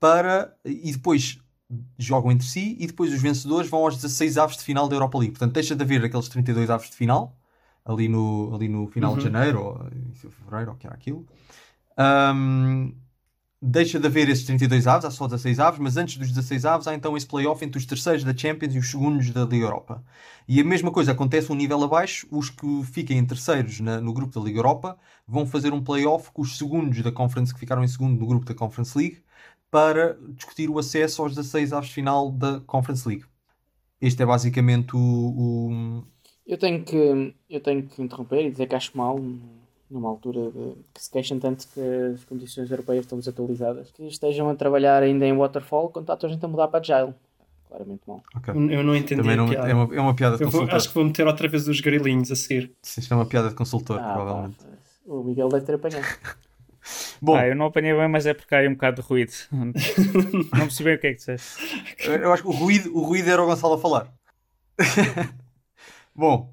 [0.01, 1.39] para e depois
[1.99, 5.19] jogam entre si e depois os vencedores vão aos 16 avos de final da Europa
[5.19, 5.33] League.
[5.33, 7.38] Portanto, deixa de haver aqueles 32 avos de final
[7.89, 9.33] ali no, ali no final de Uhum.
[9.33, 11.27] janeiro ou início de fevereiro, ou que era aquilo.
[11.99, 12.95] Um,
[13.61, 16.87] deixa de haver esses 32 avos, há só 16 avos, mas antes dos 16 avos
[16.87, 20.05] há então esse playoff entre os terceiros da Champions e os segundos da Liga Europa.
[20.47, 24.13] E a mesma coisa acontece um nível abaixo, os que fiquem em terceiros na- no
[24.13, 27.83] grupo da Liga Europa vão fazer um playoff com os segundos da Conference que ficaram
[27.83, 29.23] em segundo no grupo da Conference League
[29.71, 33.25] para discutir o acesso aos 16 avos de final da Conference League.
[34.01, 36.05] Este é basicamente o- o,
[36.49, 39.21] Eu tenho que, eu tenho que interromper e dizer que acho mal,
[39.91, 41.81] numa altura de, que se queixam tanto que
[42.15, 46.33] as competições europeias estão desatualizadas, que estejam a trabalhar ainda em Waterfall quando está toda
[46.33, 47.15] a gente a mudar para Agile.
[47.69, 48.23] Claramente mal.
[48.35, 48.55] Ok.
[48.55, 49.71] Eu não entendi Também a não, piada.
[49.71, 50.75] é, uma, é uma piada de vou- consultor.
[50.75, 52.73] acho que vou meter outra vez os grilinhos a seguir.
[52.83, 54.57] Isto é uma piada de consultor, Ah, provavelmente.
[54.57, 54.65] pá,
[55.05, 56.07] o Miguel deve ter apanhado.
[57.21, 59.33] Bom, Ah, eu não apanhei bem, mas é porque há aí um bocado de ruído.
[59.53, 59.71] não
[60.61, 61.85] percebi o que é que disseste.
[62.09, 64.11] Eu acho que o ruído, o ruído era o Gonçalo a falar.
[66.19, 66.53] Bom,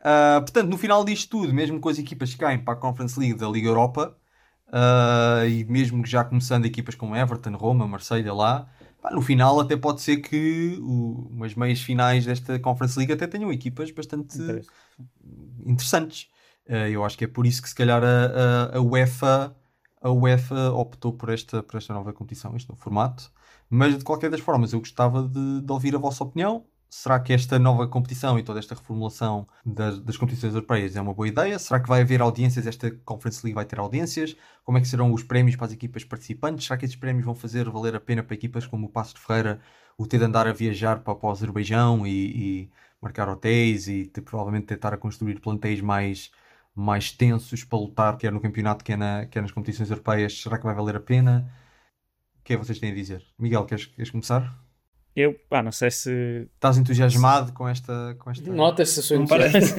[0.00, 3.18] ah, portanto, no final disto tudo, mesmo com as equipas que caem para a Conference
[3.20, 4.16] League da Liga Europa,
[4.72, 8.68] ah, e mesmo já começando equipas como Everton, Roma, Marselha lá,
[9.02, 13.26] pá, no final até pode ser que o, umas meias finais desta Conference League até
[13.26, 14.38] tenham equipas bastante
[15.66, 16.28] interessantes.
[16.66, 19.56] Eh, eu acho que é por isso que se calhar a, a, a UEFA
[20.00, 23.30] a UEFA optou por esta, por esta nova competição, este novo formato.
[23.70, 26.66] Mas de qualquer das formas, eu gostava de, de ouvir a vossa opinião.
[26.94, 31.14] Será que esta nova competição e toda esta reformulação das, das competições europeias é uma
[31.14, 31.58] boa ideia?
[31.58, 32.66] Será que vai haver audiências?
[32.66, 34.36] Esta Conference League vai ter audiências?
[34.62, 36.66] Como é que serão os prémios para as equipas participantes?
[36.66, 39.20] Será que esses prémios vão fazer valer a pena para equipas como o Passo de
[39.22, 39.58] Ferreira
[39.96, 42.70] o ter de andar a viajar para, para o Azerbaijão e, e
[43.00, 46.30] marcar hotéis e ter, provavelmente tentar construir plantéis mais,
[46.74, 50.42] mais tensos para lutar, quer no campeonato, quer, na, quer nas competições europeias?
[50.42, 51.50] Será que vai valer a pena?
[52.40, 53.24] O que é que vocês têm a dizer?
[53.38, 54.61] Miguel, queres, queres começar?
[55.14, 56.48] Eu, pá, não sei se.
[56.54, 58.16] Estás entusiasmado com esta.
[58.18, 58.50] Com esta...
[58.50, 59.76] Nota-se a sua entusiasmo.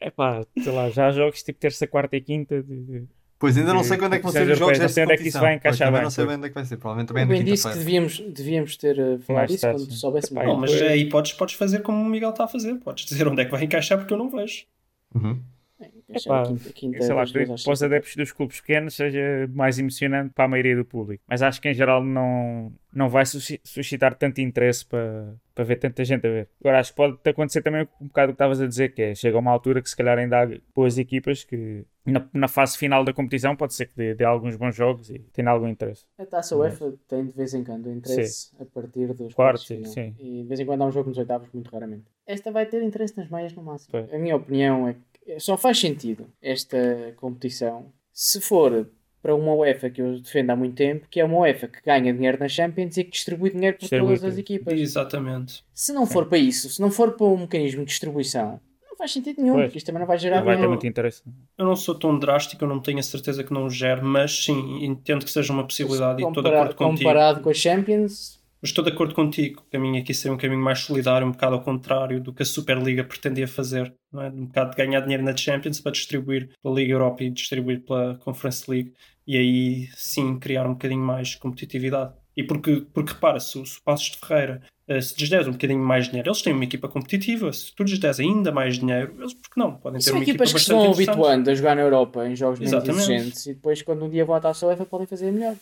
[0.00, 2.62] É pá, sei lá, já há jogos tipo terça, quarta e quinta.
[2.62, 3.04] De...
[3.38, 5.12] Pois ainda não sei quando é que vão ser os jogos não desta sei onde
[5.12, 5.50] é que isso vai.
[5.50, 6.76] Pois, encaixar também bem, não sei bem onde é que vai ser.
[6.76, 10.44] Provavelmente Eu também é bem disse que devíamos, devíamos ter uh, falado tarde, quando soubéssemos.
[10.44, 12.74] Não, mas aí podes, podes fazer como o Miguel está a fazer.
[12.76, 14.64] Podes dizer onde é que vai encaixar porque eu não vejo.
[15.14, 15.40] Uhum.
[16.08, 17.32] Epá, que quinta- quinta sei lá, que
[17.62, 19.20] para os adeptos dos clubes pequenos seja
[19.52, 21.22] mais emocionante para a maioria do público.
[21.28, 25.76] Mas acho que em geral não, não vai susci- suscitar tanto interesse para, para ver
[25.76, 26.48] tanta gente a ver.
[26.60, 29.14] Agora acho que pode acontecer também um bocado o que estavas a dizer, que é
[29.14, 32.78] chega a uma altura que se calhar ainda há boas equipas que na, na fase
[32.78, 36.06] final da competição pode ser que dê, dê alguns bons jogos e tenha algum interesse.
[36.16, 40.14] A taça UEFA tem de vez em quando interesse a partir dos Quartos, sim.
[40.18, 42.04] E de vez em quando há um jogo nos oitavos, muito raramente.
[42.26, 43.90] Esta vai ter interesse nas meias no máximo.
[43.92, 44.12] Pois.
[44.12, 45.00] A minha opinião é que
[45.38, 48.88] só faz sentido esta competição se for
[49.20, 52.12] para uma UEFA que eu defendo há muito tempo, que é uma UEFA que ganha
[52.14, 54.78] dinheiro na Champions e que distribui dinheiro por Distribui todas as equipas.
[54.80, 55.64] Exatamente.
[55.74, 59.12] Se não for para isso, se não for para um mecanismo de distribuição, não faz
[59.12, 59.66] sentido nenhum, Pois.
[59.66, 60.70] porque isto também não vai gerar Não vai ter dinheiro.
[60.70, 61.22] muito interesse.
[61.58, 64.84] Eu não sou tão drástico, eu não tenho a certeza que não gere, mas sim,
[64.84, 66.98] entendo que seja uma possibilidade e estou de acordo contigo.
[66.98, 69.62] comparado com a Champions, Mas estou de acordo contigo.
[69.66, 72.46] O caminho aqui seria um caminho mais solidário, um bocado ao contrário do que a
[72.46, 73.94] Superliga pretendia fazer.
[74.12, 74.28] Não é?
[74.28, 78.16] Um bocado de ganhar dinheiro na Champions para distribuir pela Liga Europa e distribuir pela
[78.16, 78.92] Conference League.
[79.26, 82.12] E aí sim criar um bocadinho mais competitividade.
[82.36, 85.52] E porque, porque repara, se, o- se o Passos de Ferreira eh, se lhes um
[85.52, 87.52] bocadinho mais dinheiro, eles têm uma equipa competitiva.
[87.52, 89.74] Se tu lhes ainda mais dinheiro, eles, porque não?
[89.74, 91.16] Podem ter são uma equipa equipas que se bastante vão interessante.
[91.18, 94.34] habituando a jogar na Europa em jogos menos exigentes e depois, quando um dia vão
[94.34, 95.54] à taça UEFA, podem fazer melhor.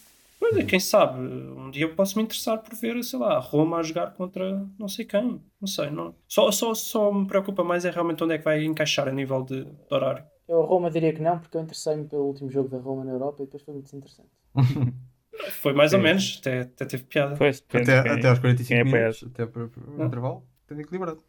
[0.48, 3.38] Pois é, quem sabe, um dia eu posso me interessar por ver, sei lá, a
[3.40, 5.42] Roma a jogar contra não sei quem.
[5.60, 6.14] Não sei, não.
[6.28, 9.42] Só, só, só me preocupa mais é realmente onde é que vai encaixar a nível
[9.42, 10.24] de, de horário.
[10.48, 13.12] Eu a Roma diria que não, porque eu interessei-me pelo último jogo da Roma na
[13.12, 14.30] Europa e depois foi muito interessante.
[15.60, 17.36] Foi mais ou menos, até, até teve piada.
[17.36, 19.20] Pois, depende Até, quem- até aos quem 45 apoias.
[19.20, 21.22] minutos, até para, para o intervalo, tem equilibrado.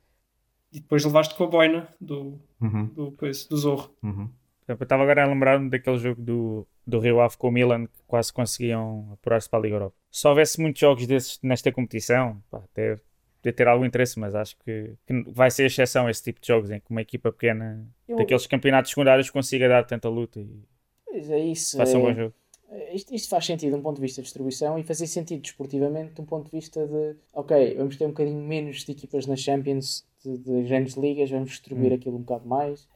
[0.72, 3.92] E depois levaste com a boina do, Uhum, do, coisa, do Zorro.
[4.04, 4.30] uhum.
[4.68, 8.00] Eu estava agora a lembrar-me daquele jogo do, do Rio Ave com o Milan que
[8.08, 9.96] quase conseguiam apurar-se para a Liga Europa.
[10.10, 12.96] Se houvesse muitos jogos desses nesta competição, pá, até
[13.42, 16.72] podia ter algum interesse, mas acho que, que vai ser exceção esse tipo de jogos
[16.72, 20.64] em que uma equipa pequena Eu- daqueles campeonatos secundários consiga dar tanta luta e
[21.06, 21.78] Pois é isso.
[21.78, 22.34] faça um bom é- jogo.
[22.94, 26.14] Isto, isto faz sentido de um ponto de vista de distribuição e fazia sentido desportivamente
[26.16, 29.40] de um ponto de vista de ok, vamos ter um bocadinho menos de equipas nas
[29.40, 32.88] Champions de, de grandes ligas, vamos distribuir aquilo um bocado mais.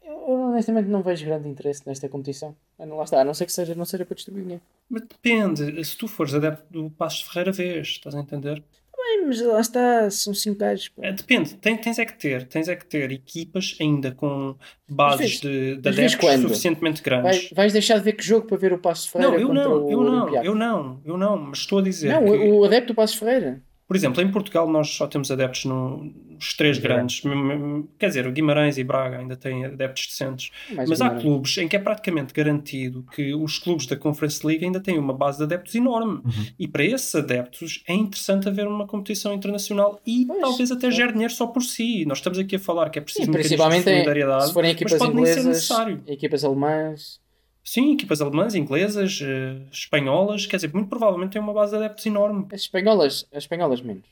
[0.52, 2.56] Honestamente não vejo grande interesse nesta competição.
[2.78, 4.64] Ah, Lá está, a não ser que seja, não seja para distribuir dinheiro.
[4.90, 8.62] Mas depende, se tu fores adepto do Passos Ferreira, vês, estás a entender?
[8.98, 10.92] Bem, mas lá está, são 5 gajos.
[11.02, 14.56] É, depende, Tem- tens é que ter, tens é que ter equipas ainda com
[14.88, 17.50] bases de, de adeptos suficientemente Vai- grandes.
[17.52, 19.90] vais deixar de ver que jogo para ver o Passo de Ferreira Não, eu não,
[19.90, 22.30] eu não, eu não, eu não, mas estou a dizer Não, que...
[22.32, 23.62] o, adepto do Passo de Ferreira.
[23.92, 27.26] Por exemplo, em Portugal nós só temos adeptos no- nos três grandes.
[27.26, 30.50] M- m- Quer dizer, o Guimarães e Braga ainda têm adeptos decentes.
[30.74, 31.24] Mais Mas há Guimarães.
[31.24, 35.14] clubes em que é praticamente garantido que os clubes da Conference League ainda têm uma
[35.14, 36.22] base de adeptos enorme.
[36.58, 41.12] E para esses adeptos é interessante haver uma competição internacional e Pois, talvez até gere
[41.12, 42.06] dinheiro só por si.
[42.06, 44.54] Nós estamos aqui a falar que é preciso Sim, um de principalmente em- solidariedade, se
[44.54, 46.02] forem ser inglesas, necessário.
[46.08, 47.20] equipas alemãs.
[47.64, 52.06] Sim, equipas alemãs, inglesas, eh, espanholas, quer dizer, muito provavelmente têm uma base de adeptos
[52.06, 52.48] enorme.
[52.52, 54.04] As espanholas, as espanholas menos.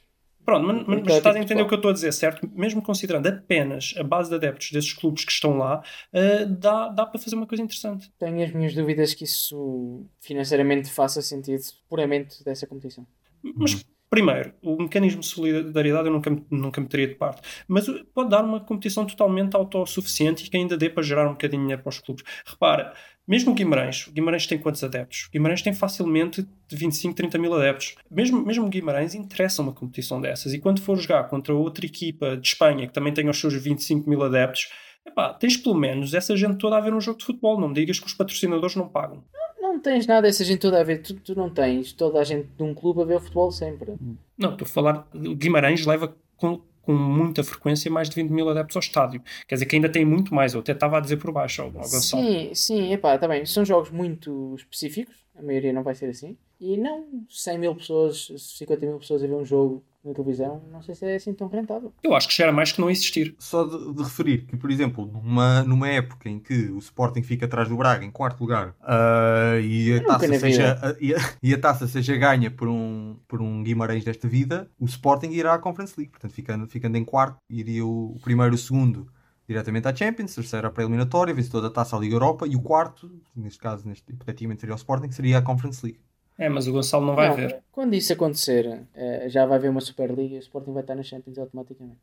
[0.46, 2.12] Pronto, mas, mas- mas é estás a tipo entender o que eu estou a dizer,
[2.12, 2.50] certo?
[2.56, 5.84] Mesmo considerando apenas a base de adeptos desses clubes que estão lá,
[6.14, 8.10] eh, dá, dá para fazer uma coisa interessante.
[8.18, 13.06] Tenho as minhas dúvidas que isso financeiramente faça sentido puramente dessa competição.
[13.44, 17.42] Mas, primeiro, o mecanismo de solidariedade eu nunca, me- nunca me teria de parte.
[17.68, 21.34] Mas uh, pode dar uma competição totalmente autossuficiente e que ainda dê para gerar um
[21.34, 22.24] bocadinho de dinheiro para os clubes.
[22.46, 22.94] Repara,
[23.30, 25.26] mesmo o Guimarães, o Guimarães tem quantos adeptos?
[25.28, 27.96] O Guimarães tem facilmente de 25, 30 mil adeptos.
[28.10, 30.52] Mesmo, mesmo o Guimarães interessa uma competição dessas.
[30.52, 34.10] E quando for jogar contra outra equipa de Espanha que também tem os seus 25
[34.10, 34.72] mil adeptos,
[35.06, 37.60] epá, tens pelo menos essa gente toda a ver um jogo de futebol.
[37.60, 39.24] Não me digas que os patrocinadores não pagam.
[39.62, 41.04] Não tens nada dessa gente toda a ver.
[41.04, 43.94] Tu, tu não tens toda a gente de um clube a ver o futebol sempre.
[44.36, 45.08] Não, estou a falar.
[45.14, 49.22] O Guimarães leva com, com muita frequência mais de 20 mil adeptos ao estádio.
[49.48, 50.56] Quer dizer que ainda tem muito mais.
[50.56, 51.84] Eu até estava a dizer por baixo ao, ao.
[51.84, 53.46] Sim, sim, epá, também.
[53.46, 55.16] São jogos muito específicos.
[55.38, 56.36] A maioria não vai ser assim.
[56.60, 60.82] E não 100 mil pessoas, 50 mil pessoas a ver um jogo na televisão, não
[60.82, 61.94] sei se é assim tão rentável.
[62.02, 63.36] Eu acho que já era mais que não existir.
[63.38, 67.46] Só de, de referir que, por exemplo, numa, numa época em que o Sporting fica
[67.46, 71.54] atrás do Braga em quarto lugar ah, e, a taça seja, a- e, a, e
[71.54, 75.60] a taça seja ganha por um, por um Guimarães desta vida, o Sporting irá à
[75.60, 76.12] Conference League.
[76.12, 79.08] Portanto, ficando, ficando em quarto, iria o, o primeiro e o segundo
[79.48, 83.12] diretamente à Champions, terceiro à pré-eliminatória, vencedor da taça à Liga Europa e o quarto,
[83.36, 86.00] neste caso, neste, hipoteticamente seria o Sporting, seria a Conference League.
[86.40, 87.62] É, mas o Gonçalo não vai Não, ver.
[87.70, 91.04] Quando isso acontecer, eh, já vai haver uma Superliga e o Sporting vai estar na
[91.04, 92.00] Champions automaticamente.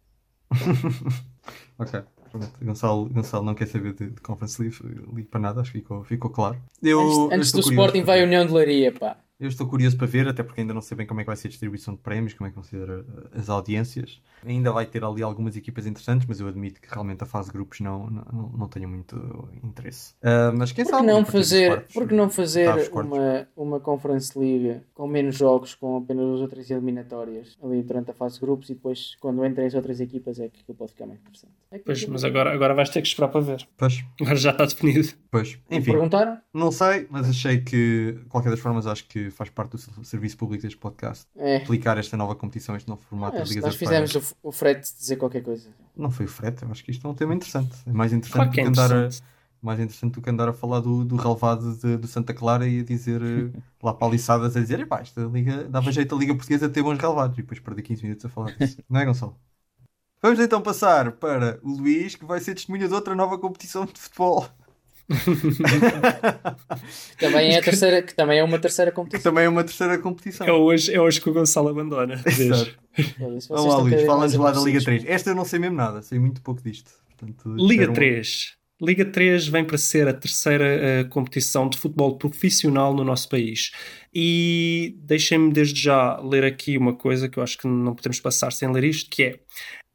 [1.78, 2.50] Ok, pronto.
[2.62, 4.76] Gonçalo, Gonçalo não quer saber de, de Conference League,
[5.12, 6.56] League para nada, acho que ficou, ficou claro.
[6.82, 8.24] Eu, antes eu antes do Sporting vai a.
[8.24, 9.18] União de Leiria, pá.
[9.38, 11.36] Eu estou curioso para ver, até porque ainda não sei bem como é que vai
[11.36, 14.20] ser a distribuição de prémios, como é que vão ser uh, as audiências.
[14.44, 17.52] Ainda vai ter ali algumas equipas interessantes, mas eu admito que realmente a fase de
[17.52, 19.16] grupos não, não, não tenho muito
[19.62, 20.14] interesse.
[20.22, 21.06] Uh, mas quem Por que sabe?
[21.06, 25.98] não fazer, quartos, por que não fazer uma, uma Conference League com menos jogos, com
[25.98, 29.66] apenas duas ou três eliminatórias ali durante a fase de grupos e depois quando entrem
[29.66, 31.52] as outras equipas é que aquilo pode ficar mais interessante.
[31.70, 33.68] É Pois, mas agora, agora vais ter que esperar para ver.
[33.76, 35.08] Pois, Agora já está definido.
[35.30, 35.58] pois.
[35.70, 36.38] Enfim, Perguntaram?
[36.54, 40.04] não sei, mas achei que, de qualquer das formas, acho que que faz parte do
[40.04, 41.56] serviço público deste podcast, É.
[41.58, 44.94] aplicar esta nova competição, este novo formato É, das ligas nós fizemos o, o frete
[44.96, 45.68] dizer qualquer coisa.
[45.96, 47.76] Não foi o frete, eu acho que isto é um tema interessante.
[47.86, 49.22] É mais interessante, Claro que do, é que andar a, interessante.
[49.62, 52.80] mais interessante do que andar a falar do, do relevado de, do Santa Clara e
[52.80, 53.50] a dizer eh,
[53.82, 56.98] lá paliçadas a dizer epá, esta liga dava jeito a Liga Portuguesa a ter bons
[56.98, 58.78] relevados e depois perder 15 minutos a falar disso.
[58.88, 59.36] Não é, Gonçalo?
[60.22, 63.98] Vamos então passar para o Luís, que vai ser testemunha de outra nova competição de
[63.98, 64.46] futebol.
[65.08, 65.14] Que
[67.26, 69.32] também é, a terceira, que também é uma terceira Que competição.
[69.32, 70.46] também é uma terceira competição.
[70.46, 72.20] É hoje, é hoje que o Gonçalo abandona.
[72.26, 72.74] Exato.
[73.18, 74.98] Vocês Vamos lá, Luís, fala-nos lá da Liga aborrecidos 3.
[75.00, 75.14] comigo.
[75.14, 76.90] Esta eu não sei mesmo nada, sei muito pouco disto.
[77.16, 78.56] Portanto, Liga um- 3.
[78.82, 83.70] Liga 3 vem para ser a terceira eh, competição de futebol profissional no nosso país.
[84.18, 88.50] E deixem-me desde já ler aqui uma coisa que eu acho que não podemos passar
[88.50, 89.40] sem ler isto, que é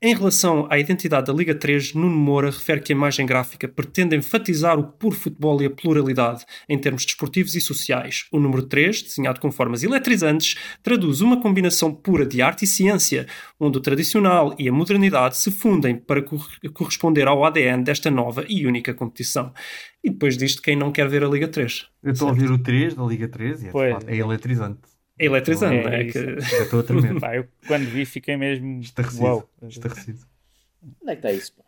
[0.04, 4.16] em relação à identidade da Liga 3, Nuno Moura refere que a imagem gráfica pretende
[4.16, 8.26] enfatizar o puro futebol e a pluralidade em termos desportivos e sociais.
[8.32, 13.28] O número 3, desenhado com formas eletrizantes, traduz uma combinação pura de arte e ciência,
[13.60, 18.44] onde o tradicional e a modernidade se fundem para cor- corresponder ao ADN desta nova
[18.50, 19.54] e única competição.
[20.04, 21.88] E depois disto, quem não quer ver a Liga 3?
[22.04, 23.96] Eu estou a ouvir o 3 da Liga 3 e é, Pois.
[24.08, 24.80] é eletrizante.
[25.20, 26.04] É eletrizante, É não é?
[26.06, 27.20] Que- Já estou a tremer.
[27.20, 28.82] Pá, eu quando vi fiquei mesmo.
[28.82, 29.24] Estarrecido.
[29.24, 29.50] Uau.
[29.68, 30.20] Estarrecido.
[31.02, 31.64] Onde é que está isso, pá?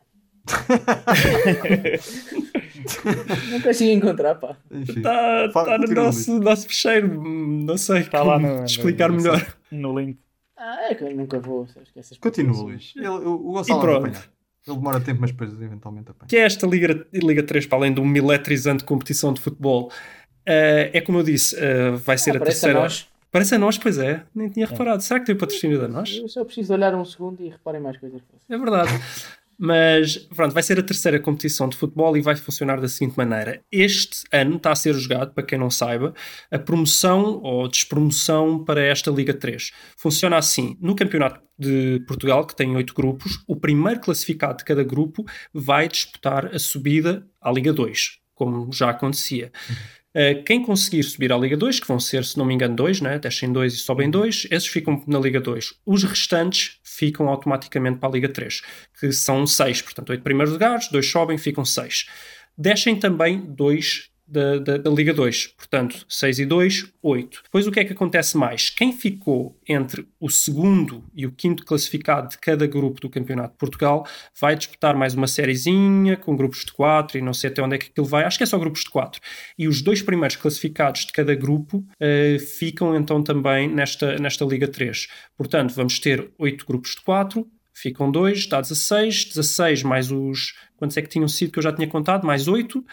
[3.52, 4.58] não consigo encontrar, pá.
[4.72, 9.18] Está Fala- tá no nosso, nosso fecheiro, não sei Está como lá no, explicar no,
[9.18, 9.56] melhor.
[9.72, 10.18] No link.
[10.58, 11.68] Ah, é que eu nunca vou.
[12.20, 12.94] Continua, Luís.
[12.96, 14.33] E pronto.
[14.68, 16.28] Ele demora tempo, mas depois eventualmente apanha.
[16.30, 19.92] que é esta Liga, Liga 3, para além de uma eletrizante competição de futebol,
[20.46, 22.80] eh, é como eu disse, eh, vai ser Ah, a parece a terceira.
[22.80, 23.10] nós.
[23.32, 25.02] Parece a nós, pois é, nem tinha reparado.
[25.02, 26.16] Será que tem o patrocínio da nós?
[26.16, 28.22] Eu só preciso olhar um segundo e reparem mais coisas.
[28.48, 28.92] É verdade.
[29.58, 33.62] Mas pronto, vai ser a terceira competição de futebol e vai funcionar da seguinte maneira:
[33.72, 36.14] este ano está a ser jogado, para quem não saiba,
[36.52, 39.72] a promoção ou despromoção para esta Liga 3.
[39.98, 44.84] Funciona assim: no Campeonato de Portugal, que tem oito grupos, o primeiro classificado de cada
[44.84, 45.24] grupo
[45.54, 49.52] vai disputar a subida à Liga 2, como já acontecia.
[49.70, 50.03] Uh,
[50.46, 53.18] quem conseguir subir à Liga 2, que vão ser, se não me engano, dois, né?
[53.18, 55.74] descem dois e sobem dois, esses ficam na Liga 2.
[55.86, 58.62] Os restantes ficam automaticamente para a Liga 3,
[59.00, 62.06] que são seis, portanto, oito primeiros lugares, dois sobem, ficam seis.
[62.56, 67.42] Descem também dois da, da, da Liga 2, portanto, 6 e 2, 8.
[67.44, 68.72] Depois o que é que acontece mais?
[68.72, 73.60] Quem ficou entre o segundo e o quinto classificado de cada grupo do Campeonato de
[73.60, 74.08] Portugal
[74.40, 77.78] vai disputar mais uma sériezinha com grupos de 4 e não sei até onde é
[77.78, 79.22] que aquilo vai, acho que é só grupos de 4.
[79.58, 84.68] E os dois primeiros classificados de cada grupo uh, ficam então também nesta, nesta Liga
[84.68, 85.08] 3.
[85.38, 87.48] Portanto, vamos ter 8 grupos de 4,
[87.84, 90.56] ficam 2, dá 16, 16 mais os.
[90.78, 92.26] Quantos é que tinham sido que eu já tinha contado?
[92.26, 92.86] Mais 8, uh,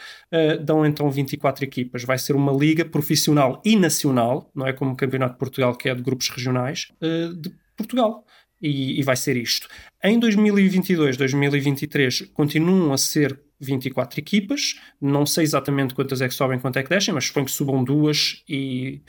[0.65, 2.03] dão então 24 equipas.
[2.03, 5.89] Vai ser uma liga profissional e nacional, não é como o Campeonato de Portugal, que
[5.89, 8.25] é de grupos regionais, uh, de Portugal.
[8.61, 9.69] E, e vai ser isto.
[10.05, 14.75] Em 2022, 2023, continuam a ser 24 equipas.
[15.01, 17.83] Não sei exatamente quantas é que sobem, quanto é que descem, mas suponho que subam
[17.83, 19.01] duas e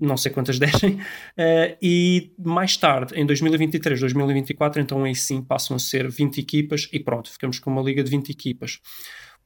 [0.00, 5.76] não sei quantas descem, uh, e mais tarde, em 2023, 2024, então aí sim passam
[5.76, 8.80] a ser 20 equipas e pronto, ficamos com uma liga de 20 equipas.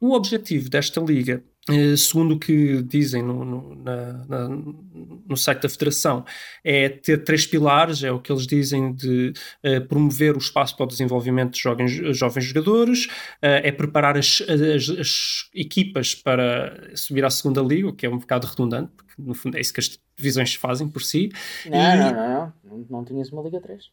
[0.04, 4.48] O objetivo desta liga, uh, segundo o que dizem no, no, na, na,
[5.26, 6.26] no site da Federação,
[6.62, 9.32] é ter três pilares, é o que eles dizem de
[9.64, 13.08] uh, promover o espaço para o desenvolvimento de jovens, jovens jogadores,
[13.40, 18.18] é preparar as, as, as equipas para subir à segunda liga, o que é um
[18.18, 21.30] bocado redundante, porque no fundo é isso que as divisões fazem por si.
[21.64, 21.96] Não, e...
[21.96, 23.88] não, não, não, não, não tinhas uma Liga 3.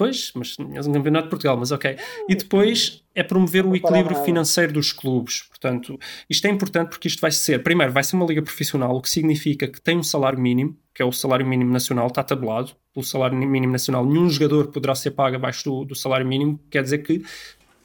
[0.00, 1.94] Pois, mas tinhas um campeonato de Portugal, mas ok.
[2.26, 5.42] E depois é promover o equilíbrio financeiro dos clubes.
[5.42, 9.02] Portanto, isto é importante porque isto vai ser, primeiro, vai ser uma liga profissional, o
[9.02, 12.72] que significa que tem um salário mínimo, que é o salário mínimo nacional, está tabulado
[12.94, 14.06] pelo salário mínimo nacional.
[14.06, 17.22] Nenhum jogador poderá ser pago abaixo do, do salário mínimo, quer dizer que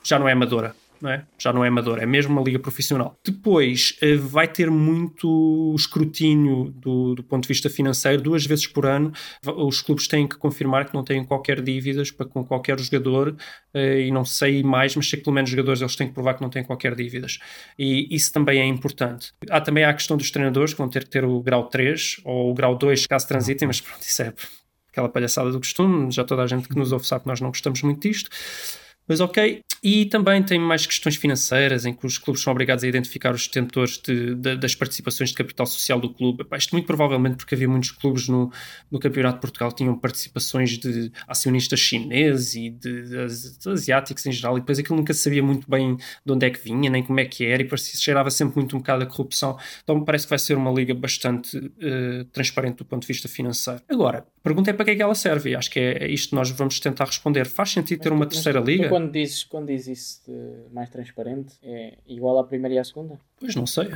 [0.01, 0.73] já não é amadora.
[1.05, 1.23] Não é?
[1.37, 3.15] Já não é amador, é mesmo uma liga profissional.
[3.23, 8.87] Depois uh, vai ter muito escrutínio do, do, ponto de vista financeiro, duas vezes por
[8.87, 9.13] ano.
[9.45, 13.29] Os clubes têm que confirmar que não têm qualquer dívidas para com qualquer jogador,
[13.75, 16.13] uh, e não sei mais, mas sei que pelo menos os jogadores eles têm que
[16.15, 17.37] provar que não têm qualquer dívidas.
[17.77, 19.31] E isso também é importante.
[19.47, 22.49] Há também a questão dos treinadores que vão ter que ter o grau 3 ou
[22.49, 24.33] o grau 2 caso transitem, mas pronto, isso é
[24.89, 26.11] aquela palhaçada do costume.
[26.11, 28.31] Já toda a gente que nos ouve sabe que nós não gostamos muito disto.
[29.07, 29.61] Mas ok.
[29.83, 33.45] E também tem mais questões financeiras, em que os clubes são obrigados a identificar os
[33.45, 36.41] detentores de, de, das participações de capital social do clube.
[36.41, 38.51] Epá, isto muito provavelmente porque havia muitos clubes no,
[38.89, 44.31] no Campeonato de Portugal que tinham participações de acionistas chineses e de, de, asiáticos em
[44.31, 47.03] geral, e depois aquilo nunca se sabia muito bem de onde é que vinha, nem
[47.03, 49.55] como é que era, e parecia, cheirava sempre muito um bocado a corrupção.
[49.83, 53.27] Então me parece que vai ser uma liga bastante uh, transparente do ponto de vista
[53.27, 53.81] financeiro.
[53.87, 56.11] Agora, a pergunta é para que é que ela serve, e acho que é, é
[56.11, 57.45] isto que nós vamos tentar responder.
[57.45, 58.94] Faz sentido ter uma terceira liga?
[58.95, 63.19] Quando dizes, quando dizes isso de mais transparente, é igual à primeira e à segunda?
[63.39, 63.89] Pois não sei.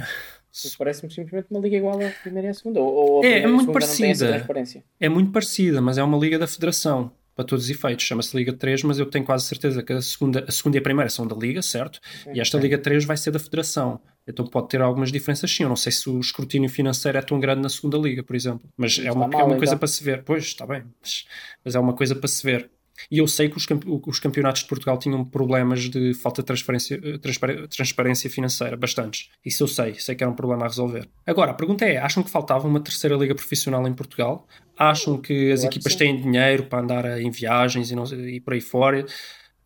[0.78, 2.80] Parece-me simplesmente uma liga igual à primeira e à segunda.
[2.80, 4.28] Ou, ou É, primeira é muito parecida.
[4.28, 4.84] transparência.
[5.00, 8.04] É muito parecida, mas é uma liga da Federação, para todos os efeitos.
[8.04, 10.82] Chama-se Liga 3, mas eu tenho quase certeza que a segunda, a segunda e a
[10.82, 12.00] primeira são da Liga, certo?
[12.34, 14.02] E esta Liga 3 vai ser da Federação.
[14.28, 15.64] Então pode ter algumas diferenças sim.
[15.64, 18.68] Eu não sei se o escrutínio financeiro é tão grande na segunda Liga, por exemplo.
[18.76, 19.80] Mas é uma, é mal, uma coisa então.
[19.80, 20.24] para se ver.
[20.24, 20.84] Pois, está bem.
[21.02, 21.26] Mas,
[21.64, 22.70] mas é uma coisa para se ver.
[23.12, 26.46] E eu sei que os, campe- os campeonatos de Portugal tinham problemas de falta de
[26.48, 29.30] transferência, eh, transpar- transparência financeira, bastantes.
[29.46, 31.08] Isso eu sei, sei que era um problema a resolver.
[31.26, 34.48] Agora, a pergunta é: acham que faltava uma terceira liga profissional em Portugal?
[34.78, 38.54] Acham que as Eu equipas têm dinheiro para andar em viagens e, não- e por
[38.54, 39.06] aí fora?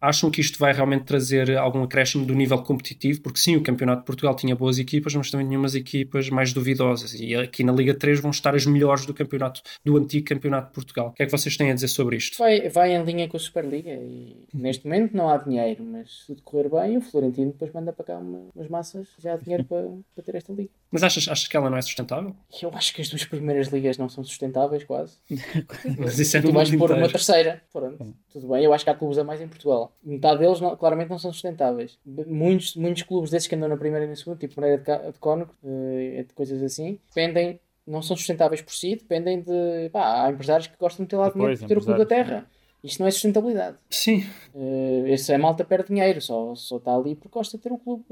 [0.06, 3.22] Acham que isto vai realmente trazer algum acréscimo do nível competitivo?
[3.22, 6.52] Porque sim, o Campeonato de Portugal tinha boas equipas, mas também tinha umas equipas mais
[6.52, 7.14] duvidosas.
[7.14, 10.74] E aqui na Liga 3 vão estar as melhores do campeonato, do antigo Campeonato de
[10.74, 11.08] Portugal.
[11.08, 12.38] O que é que vocês têm a dizer sobre isto?
[12.38, 16.28] Vai, vai em linha com a Superliga e neste momento não há dinheiro, mas se
[16.28, 19.64] tudo correr bem, o Florentino depois manda para cá uma- umas massas, já há dinheiro
[19.64, 20.70] para, para ter esta liga.
[20.92, 22.36] Mas achas, achas que ela não é sustentável?
[22.62, 25.18] Eu acho que as duas primeiras ligas não são sustentáveis, quase.
[25.98, 27.62] Mas isso é tu vais pôr uma terceira.
[27.72, 28.64] Pronto, tudo bem.
[28.64, 29.93] Eu acho que há clubes a mais em Portugal.
[30.04, 31.98] Metade deles não- claramente não são sustentáveis.
[32.06, 35.20] Muitos, muitos clubes desses que andam na primeira e na segunda, tipo Moreira de, de
[35.20, 39.90] Cónigo, eh, de coisas assim, dependem, não são sustentáveis por si, dependem de.
[39.92, 42.50] Pá, há empresários que gostam de ter lá dinheiro por ter o clube da terra.
[42.84, 43.78] Isto não é sustentabilidade.
[43.90, 47.72] Sim, Uh, esse é malta perde dinheiro, só, só está ali porque gosta de ter
[47.72, 48.04] um clube.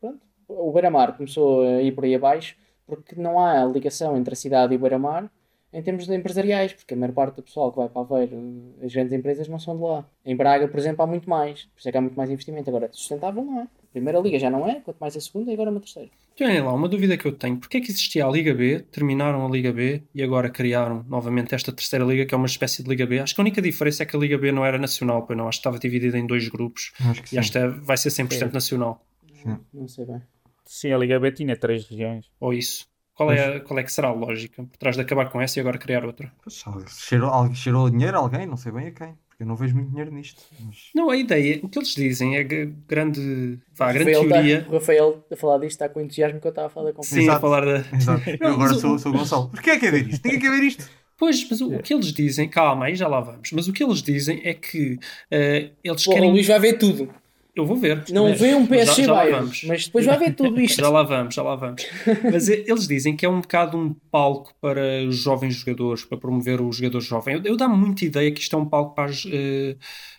[0.00, 0.18] Pronto.
[0.48, 2.56] O Beira-Mar começou a ir por aí abaixo
[2.86, 5.30] porque não há ligação entre a cidade e o Beira-Mar
[5.72, 8.74] em termos de empresariais, porque a maior parte do pessoal que vai para Aveiro, uh,
[8.84, 10.08] as grandes empresas não são de lá.
[10.24, 12.68] Em Braga, por exemplo, há muito mais, por isso é que há muito mais investimento.
[12.70, 13.62] Agora, sustentável não é.
[13.64, 16.10] A primeira liga já não é, quanto mais a segunda e agora uma terceira.
[16.40, 17.56] Olhem lá, uma dúvida que eu tenho.
[17.56, 21.52] Porquê é que existia a Liga B, terminaram a Liga B e agora criaram novamente
[21.52, 23.18] esta terceira Liga, que é uma espécie de Liga B?
[23.18, 25.48] Acho que a única diferença é que a Liga B não era nacional, pois não.
[25.48, 27.38] Acho que estava dividida em dois grupos Acho que e sim.
[27.38, 29.04] acho que é- vai ser 100% nacional.
[29.74, 30.22] Não sei bem.
[30.64, 32.30] Sim, a Liga B tinha três regiões.
[32.38, 32.86] Ou isso.
[33.18, 35.58] Qual é, a- qual é que será a lógica por trás de acabar com essa
[35.58, 36.32] e agora criar outra?
[36.40, 39.08] Pois, cheirou, cheirou dinheiro a alguém, não sei bem a quem.
[39.28, 40.40] Porque eu não vejo muito dinheiro nisto.
[40.64, 40.90] Mas...
[40.94, 44.62] Não, a ideia, o que eles dizem é que grande, vá, a grande Rafael teoria.
[44.62, 46.92] Tá, o Rafael a falar disto está com o entusiasmo que eu estava a falar
[46.92, 47.40] com Sim, a Exato.
[47.40, 47.96] falar da.
[47.96, 48.22] Exato.
[48.40, 49.48] Eu agora sou, sou o Gonçalo.
[49.50, 50.24] Porquê é que é ver isto?
[50.24, 50.88] Ninguém quer ver isto.
[51.16, 53.82] Pois, mas o, o que eles dizem, calma, aí já lá vamos, mas o que
[53.82, 54.96] eles dizem é que
[55.32, 56.30] eh, eles Porra, querem.
[56.30, 57.12] o Luís vai ver tudo.
[57.60, 58.04] Eu vou ver.
[58.10, 60.80] Não vê um PSG já, já Bayern, mas depois vai ver tudo isto.
[60.80, 61.84] Já lá vamos, já lá vamos.
[62.32, 66.16] Mas e- eles dizem que é um bocado um palco para os jovens jogadores, para
[66.18, 67.34] promover o jogador jovem.
[67.36, 69.76] Eu, eu dá-me muita ideia que isto é um palco para as eh,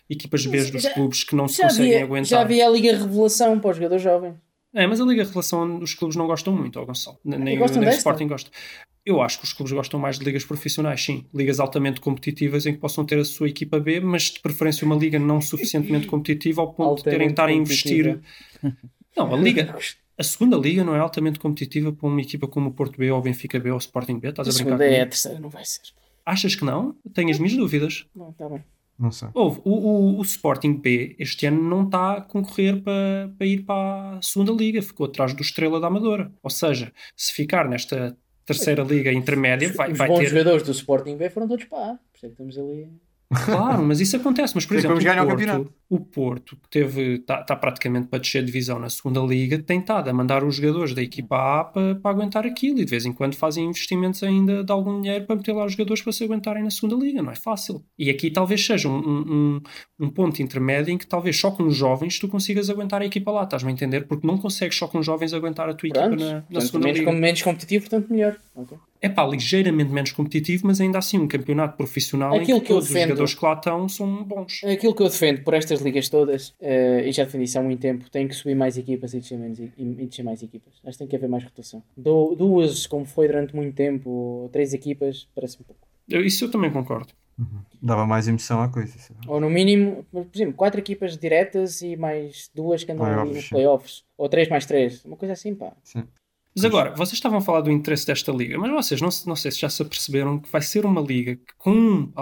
[0.08, 2.26] equipas B dos já- clubes que não se conseguem havia, aguentar.
[2.28, 4.34] já havia a Liga Revelação para os jogadores jovens.
[4.74, 7.18] É, mas a Liga Relação os clubes não gostam muito, ó Gonçalo.
[7.24, 7.88] Nem, nem, o?
[7.90, 8.50] Sporting gosta.
[9.10, 11.26] Eu acho que os clubes gostam mais de ligas profissionais, sim.
[11.34, 14.94] Ligas altamente competitivas em que possam ter a sua equipa B, mas de preferência uma
[14.94, 18.20] liga não suficientemente competitiva ao ponto de terem de estar a investir.
[19.16, 19.76] Não, a liga.
[20.16, 23.18] A segunda liga não é altamente competitiva para uma equipa como o Porto B ou
[23.18, 24.28] o Benfica B ou o Sporting B.
[24.28, 25.80] Estás A a brincar segunda é a terceira, não vai ser.
[26.26, 26.94] Achas que não?
[27.14, 28.04] Tenho as minhas dúvidas.
[28.14, 28.62] Não, está bem.
[28.98, 29.28] Não sei.
[29.32, 33.62] Houve, o, o, o Sporting B este ano não está a concorrer para, para ir
[33.62, 36.30] para a segunda liga, ficou atrás do Estrela da Amadora.
[36.42, 38.14] Ou seja, se ficar nesta
[38.54, 40.26] terceira liga intermédia, vai, Os vai bons ter.
[40.28, 41.94] jogadores do Sporting B foram todos para A.
[41.94, 42.88] Por isso é que estamos ali.
[43.32, 44.54] Claro, mas isso acontece.
[44.56, 45.00] Mas, por exemplo, o
[45.56, 49.78] Porto, o Porto, que teve, está tá praticamente para descer divisão na segunda liga, tem
[49.78, 53.06] estado a mandar os jogadores da equipa A para, para aguentar aquilo e de vez
[53.06, 56.24] em quando fazem investimentos ainda de algum dinheiro para meter lá os jogadores para se
[56.24, 57.22] aguentarem na segunda liga.
[57.22, 57.84] Não é fácil.
[57.96, 59.60] E aqui talvez seja um, um,
[60.00, 63.30] um- ponto intermédio em que talvez só com os jovens tu consigas aguentar a equipa
[63.30, 63.44] lá.
[63.44, 64.08] Estás-me a entender?
[64.08, 66.20] Porque não consegues só com os jovens aguentar a tua equipa Pronto.
[66.20, 67.10] na, na Portanto, segunda menos, liga.
[67.12, 68.36] com- menos competitivo, portanto melhor.
[68.56, 68.76] Ok.
[69.02, 72.72] É pá, ligeiramente menos competitivo, mas ainda assim um campeonato profissional Aquilo em que, que
[72.72, 74.60] eu todos os defendo- jogadores que lá estão são bons.
[74.64, 77.80] Aquilo que eu defendo por estas ligas todas, eh, e já defendi isso há muito
[77.80, 80.74] tempo, tem que subir mais equipas e descer, menos, e, e descer mais equipas.
[80.84, 81.82] Acho que tem que haver mais rotação.
[81.96, 85.80] Du- duas, como foi durante muito tempo, ou três equipas, parece-me pouco.
[86.06, 87.08] Eu- isso eu também concordo.
[87.80, 88.94] Dava mais emoção à coisa.
[88.94, 89.30] isso é.
[89.30, 93.22] Ou no mínimo, por exemplo, quatro equipas diretas e mais duas que andam ali nos
[93.30, 93.48] Playoffs, sim.
[93.54, 94.04] playoffs.
[94.18, 95.02] Ou três mais três.
[95.06, 95.72] Uma coisa assim, pá.
[95.82, 96.04] Sim.
[96.54, 99.52] Mas agora, vocês estavam a falar do interesse desta liga, mas vocês não, não sei
[99.52, 102.12] se já se aperceberam que vai ser uma liga que com.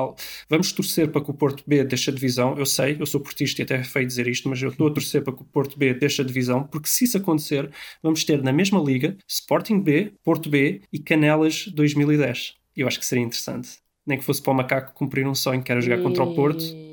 [0.49, 2.57] Vamos torcer para que o Porto B deixe a divisão.
[2.59, 4.93] Eu sei, eu sou portista e até é feio dizer isto, mas eu estou a
[4.93, 7.71] torcer para que o Porto B deixe a divisão, porque se isso acontecer,
[8.03, 12.55] vamos ter na mesma liga Sporting B, Porto B e Canelas 2010.
[12.77, 13.79] Eu acho que seria interessante.
[14.07, 16.88] Nem que fosse para o macaco cumprir um sonho que era jogar contra o Porto.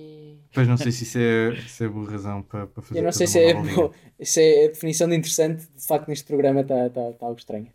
[0.55, 3.11] Depois não sei se isso é, se é boa razão para, para fazer Eu não
[3.11, 3.75] sei se é, nova liga.
[3.75, 3.93] bo-
[4.23, 5.67] se é a definição de interessante.
[5.75, 7.67] De facto, neste programa está tá, tá algo estranho.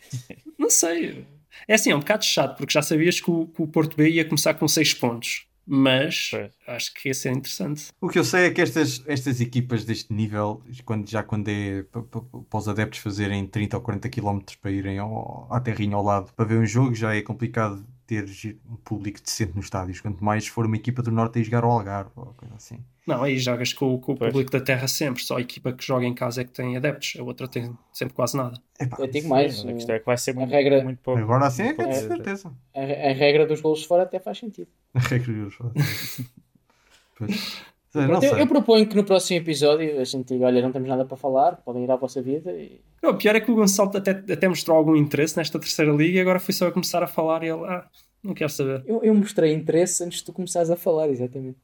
[0.58, 1.26] Não sei.
[1.68, 4.08] É assim, é um bocado chato, porque já sabias que o, que o Porto B
[4.10, 5.46] ia começar com 6 pontos.
[5.68, 6.52] Mas Pois.
[6.68, 7.86] acho que ia ser interessante.
[8.00, 11.82] O que eu sei é que estas, estas equipas deste nível, quando, já quando é
[11.84, 15.96] pa- pa- para os adeptos fazerem 30 ou 40 km para irem ao, à terrinha
[15.96, 18.24] ao lado para ver um jogo, já é complicado ter
[18.70, 20.00] um público decente nos estádios.
[20.00, 22.78] Quanto mais for uma equipa do Norte a ir jogar ao Algarve ou coisa assim.
[23.06, 24.30] Não, aí jogas com, com o Pois.
[24.32, 25.22] público da terra sempre.
[25.22, 27.14] Só a equipa que joga em casa é que tem adeptos.
[27.18, 28.60] A outra tem sempre quase nada.
[28.80, 29.64] Epá, Eu digo mais.
[29.64, 31.20] A questão é que vai ser A muito, regra- muito pouco.
[31.20, 32.52] agora assim é que é de certeza.
[32.74, 34.68] A, a regra dos golos de fora até faz sentido.
[34.94, 35.56] A regra dos
[37.18, 37.62] Pois.
[37.96, 41.04] Não eu, eu proponho que no próximo episódio a gente diga: olha, não temos nada
[41.04, 42.50] para falar, podem ir à vossa vida.
[42.52, 42.80] E...
[43.02, 46.18] Não, o pior é que o Gonçalo até, até mostrou algum interesse nesta terceira liga
[46.18, 47.86] e agora foi só a começar a falar e ele, ah,
[48.22, 48.82] não quero saber.
[48.86, 51.56] Eu, eu mostrei interesse antes de tu começares a falar, exatamente.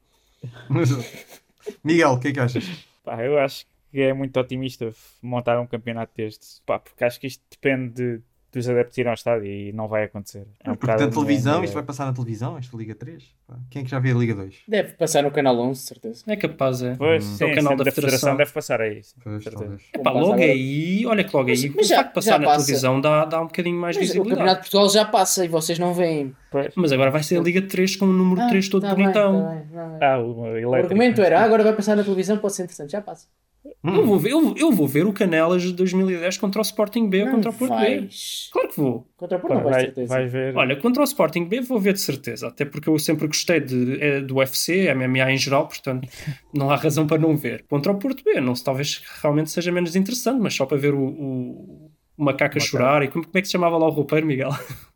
[1.85, 2.65] Miguel, o que é que achas?
[3.05, 6.63] Pá, eu acho que é muito otimista montar um campeonato destes.
[6.67, 8.21] Pá, porque acho que isto depende de-
[8.53, 10.47] dos adeptos irem ao estádio e não vai acontecer.
[10.63, 12.95] É um Porque bocado tem a minha televisão, isto vai passar na televisão, esta Liga
[12.95, 13.25] 3.
[13.53, 14.55] Pá, Quem é que já vê a Liga 2?
[14.67, 16.25] Deve passar no canal 11, de certeza.
[16.27, 16.95] É capaz, é.
[16.97, 17.35] Pois, Hum.
[17.37, 18.19] sim, É o canal sim, da da, Federação.
[18.19, 19.03] Federação deve passar aí.
[19.03, 19.81] sim, Pois, talvez.
[19.95, 20.43] Epá, logo agora.
[20.43, 22.65] aí, olha que logo aí, Mas- mas o já- de passar já na passa.
[22.67, 24.39] televisão dá, dá um bocadinho mais Mas o visibilidade.
[24.39, 26.35] Campeonato de Portugal já passa e vocês não veem.
[26.51, 26.73] Pois.
[26.75, 29.43] Mas agora vai ser a Liga 3 com o número 3 todo tá bem, bonitão.
[29.43, 29.99] tá bem, tá bem.
[30.03, 33.01] Ah, o, O argumento era: ah, agora vai passar na televisão, pode ser interessante, já
[33.01, 33.27] passa.
[33.85, 37.23] Eu, vou ver, eu, eu vou ver o Canelas de 2010 contra o Sporting B
[37.23, 37.77] ou contra o Porto B.
[38.01, 38.49] vais.
[38.53, 39.07] Claro que vou.
[39.17, 40.09] Contra o Porto Pá, não vais, vai, certeza.
[40.15, 40.57] vai ver.
[40.57, 44.01] Olha, contra o Sporting B vou ver de certeza, até porque eu sempre gostei de,
[44.01, 46.09] é, do UFC, MMA em geral, portanto
[46.53, 47.65] não há razão para não ver.
[47.69, 50.95] Contra o Porto B, não se talvez realmente seja menos interessante, mas só para ver
[50.95, 53.91] o, o, o macaco a chorar e como, como é que se chamava lá o
[53.91, 54.51] roupeiro, Miguel?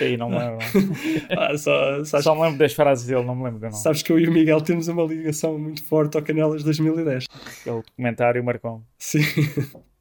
[0.00, 0.58] Aí não me lembro.
[1.36, 3.76] Ah, só, sabes, Só me lembro das frases dele, não me lembro do nome.
[3.76, 7.24] sabes que eu e o Miguel temos uma ligação muito forte ao Canelas 2010.
[7.60, 8.84] Aquele documentário marcou-me.
[8.98, 9.20] Sim.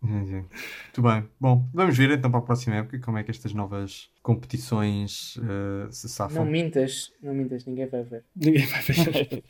[0.01, 1.23] Muito bem.
[1.39, 5.87] Bom, vamos ver então para a próxima época como é que estas novas competições eh,
[5.91, 6.45] se Não safam.
[6.45, 8.23] mintas, não mintas, ninguém vai ver.
[8.35, 9.43] Ninguém vai ver.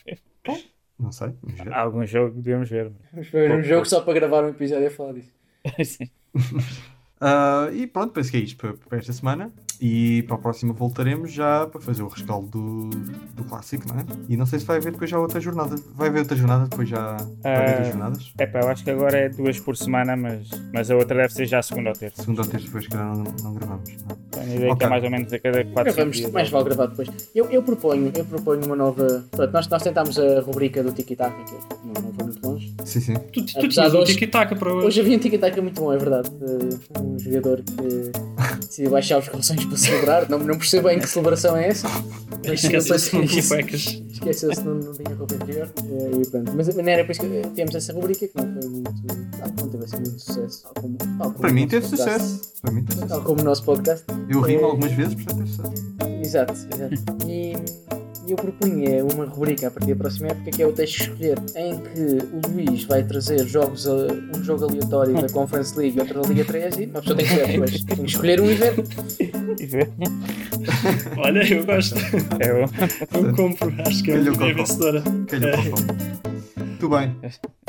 [0.99, 1.29] Não, sei.
[1.41, 1.73] Vamos ver.
[1.73, 2.91] Algum jogo devemos ver.
[3.11, 3.89] Vamos ver um jogo pouco.
[3.89, 5.31] só para gravar um episódio a falar disso.
[5.83, 6.09] Sim.
[7.23, 9.53] Ah, e pronto, penso que é isto para, para esta semana.
[9.83, 12.89] E para a próxima voltaremos já para fazer o rescaldo do,
[13.33, 14.05] do clássico, não é?
[14.29, 15.75] E não sei se vai haver depois já outra jornada.
[15.95, 17.17] Vai haver outra jornada depois já.
[17.41, 18.33] Vai haver Ah, duas jornadas?
[18.37, 21.33] É pá, eu acho que agora é duas por semana, mas, mas a outra deve
[21.33, 22.21] ser já a segunda ou terça.
[22.21, 23.89] Segunda ou terça depois, que não, não gravamos.
[24.07, 24.15] Não.
[24.29, 24.85] Tenho a ideia que Ok.
[24.85, 26.31] é mais ou menos a cada quatro Gravamos, dias.
[26.31, 27.09] mais vale gravar depois.
[27.33, 29.25] Eu, eu proponho, eu proponho uma nova.
[29.31, 31.53] Pronto, nós, nós tentámos a rubrica do Tiki Taka, que
[31.87, 32.70] não, não foi muito longe.
[32.85, 33.13] Sim, sim.
[33.33, 34.87] Tu, tu tinhas de um hoje- tiki-taka para hoje.
[34.87, 36.29] Hoje havia um Tiki Taka muito bom, é verdade.
[36.29, 38.11] Uh, um jogador que
[38.67, 40.29] decidiu baixar os calções para celebrar.
[40.29, 41.87] Não, não percebo bem que celebração é essa.
[42.47, 42.63] Mas
[43.13, 44.01] não tinha cuecas.
[44.11, 45.69] Esqueceu-se, não, não tinha roupa interior.
[45.83, 46.51] Eh, e pronto.
[46.55, 48.91] Mas não era por isso que eh, temos essa rubrica que não foi muito.
[49.41, 50.63] ah, Não teve assim muito sucesso.
[50.63, 52.19] Tal como, tal como Para mim teve podcast.
[52.23, 52.51] sucesso.
[52.61, 53.23] Para mim teve Tal sucesso.
[53.25, 54.05] como o nosso podcast.
[54.29, 54.63] Eu ri É.
[54.63, 55.73] algumas vezes, portanto teve sucesso.
[56.23, 57.27] Exato, exato.
[57.27, 57.53] E
[58.27, 61.37] eu propunha uma rubrica a partir da próxima época que é o Teste de Escolher,
[61.55, 64.07] em que o Luís vai trazer jogos, a-
[64.37, 67.25] um jogo aleatório da Conference League e outro da Liga 3 e uma pessoa tem
[67.27, 67.83] que ver depois.
[67.83, 68.73] Tem que escolher um e ver.
[69.59, 69.89] E ver.
[71.17, 71.95] Olha, eu gosto.
[72.39, 73.73] É o- Eu compro.
[73.85, 75.03] Acho que é uma vencedora.
[75.27, 75.87] Calhou para o fome.
[76.81, 77.15] Muito bem.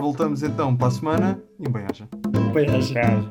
[0.00, 2.08] Voltamos então para a semana e um bem-aja.
[2.54, 2.94] Bem, acho.
[2.94, 3.30] Gajo.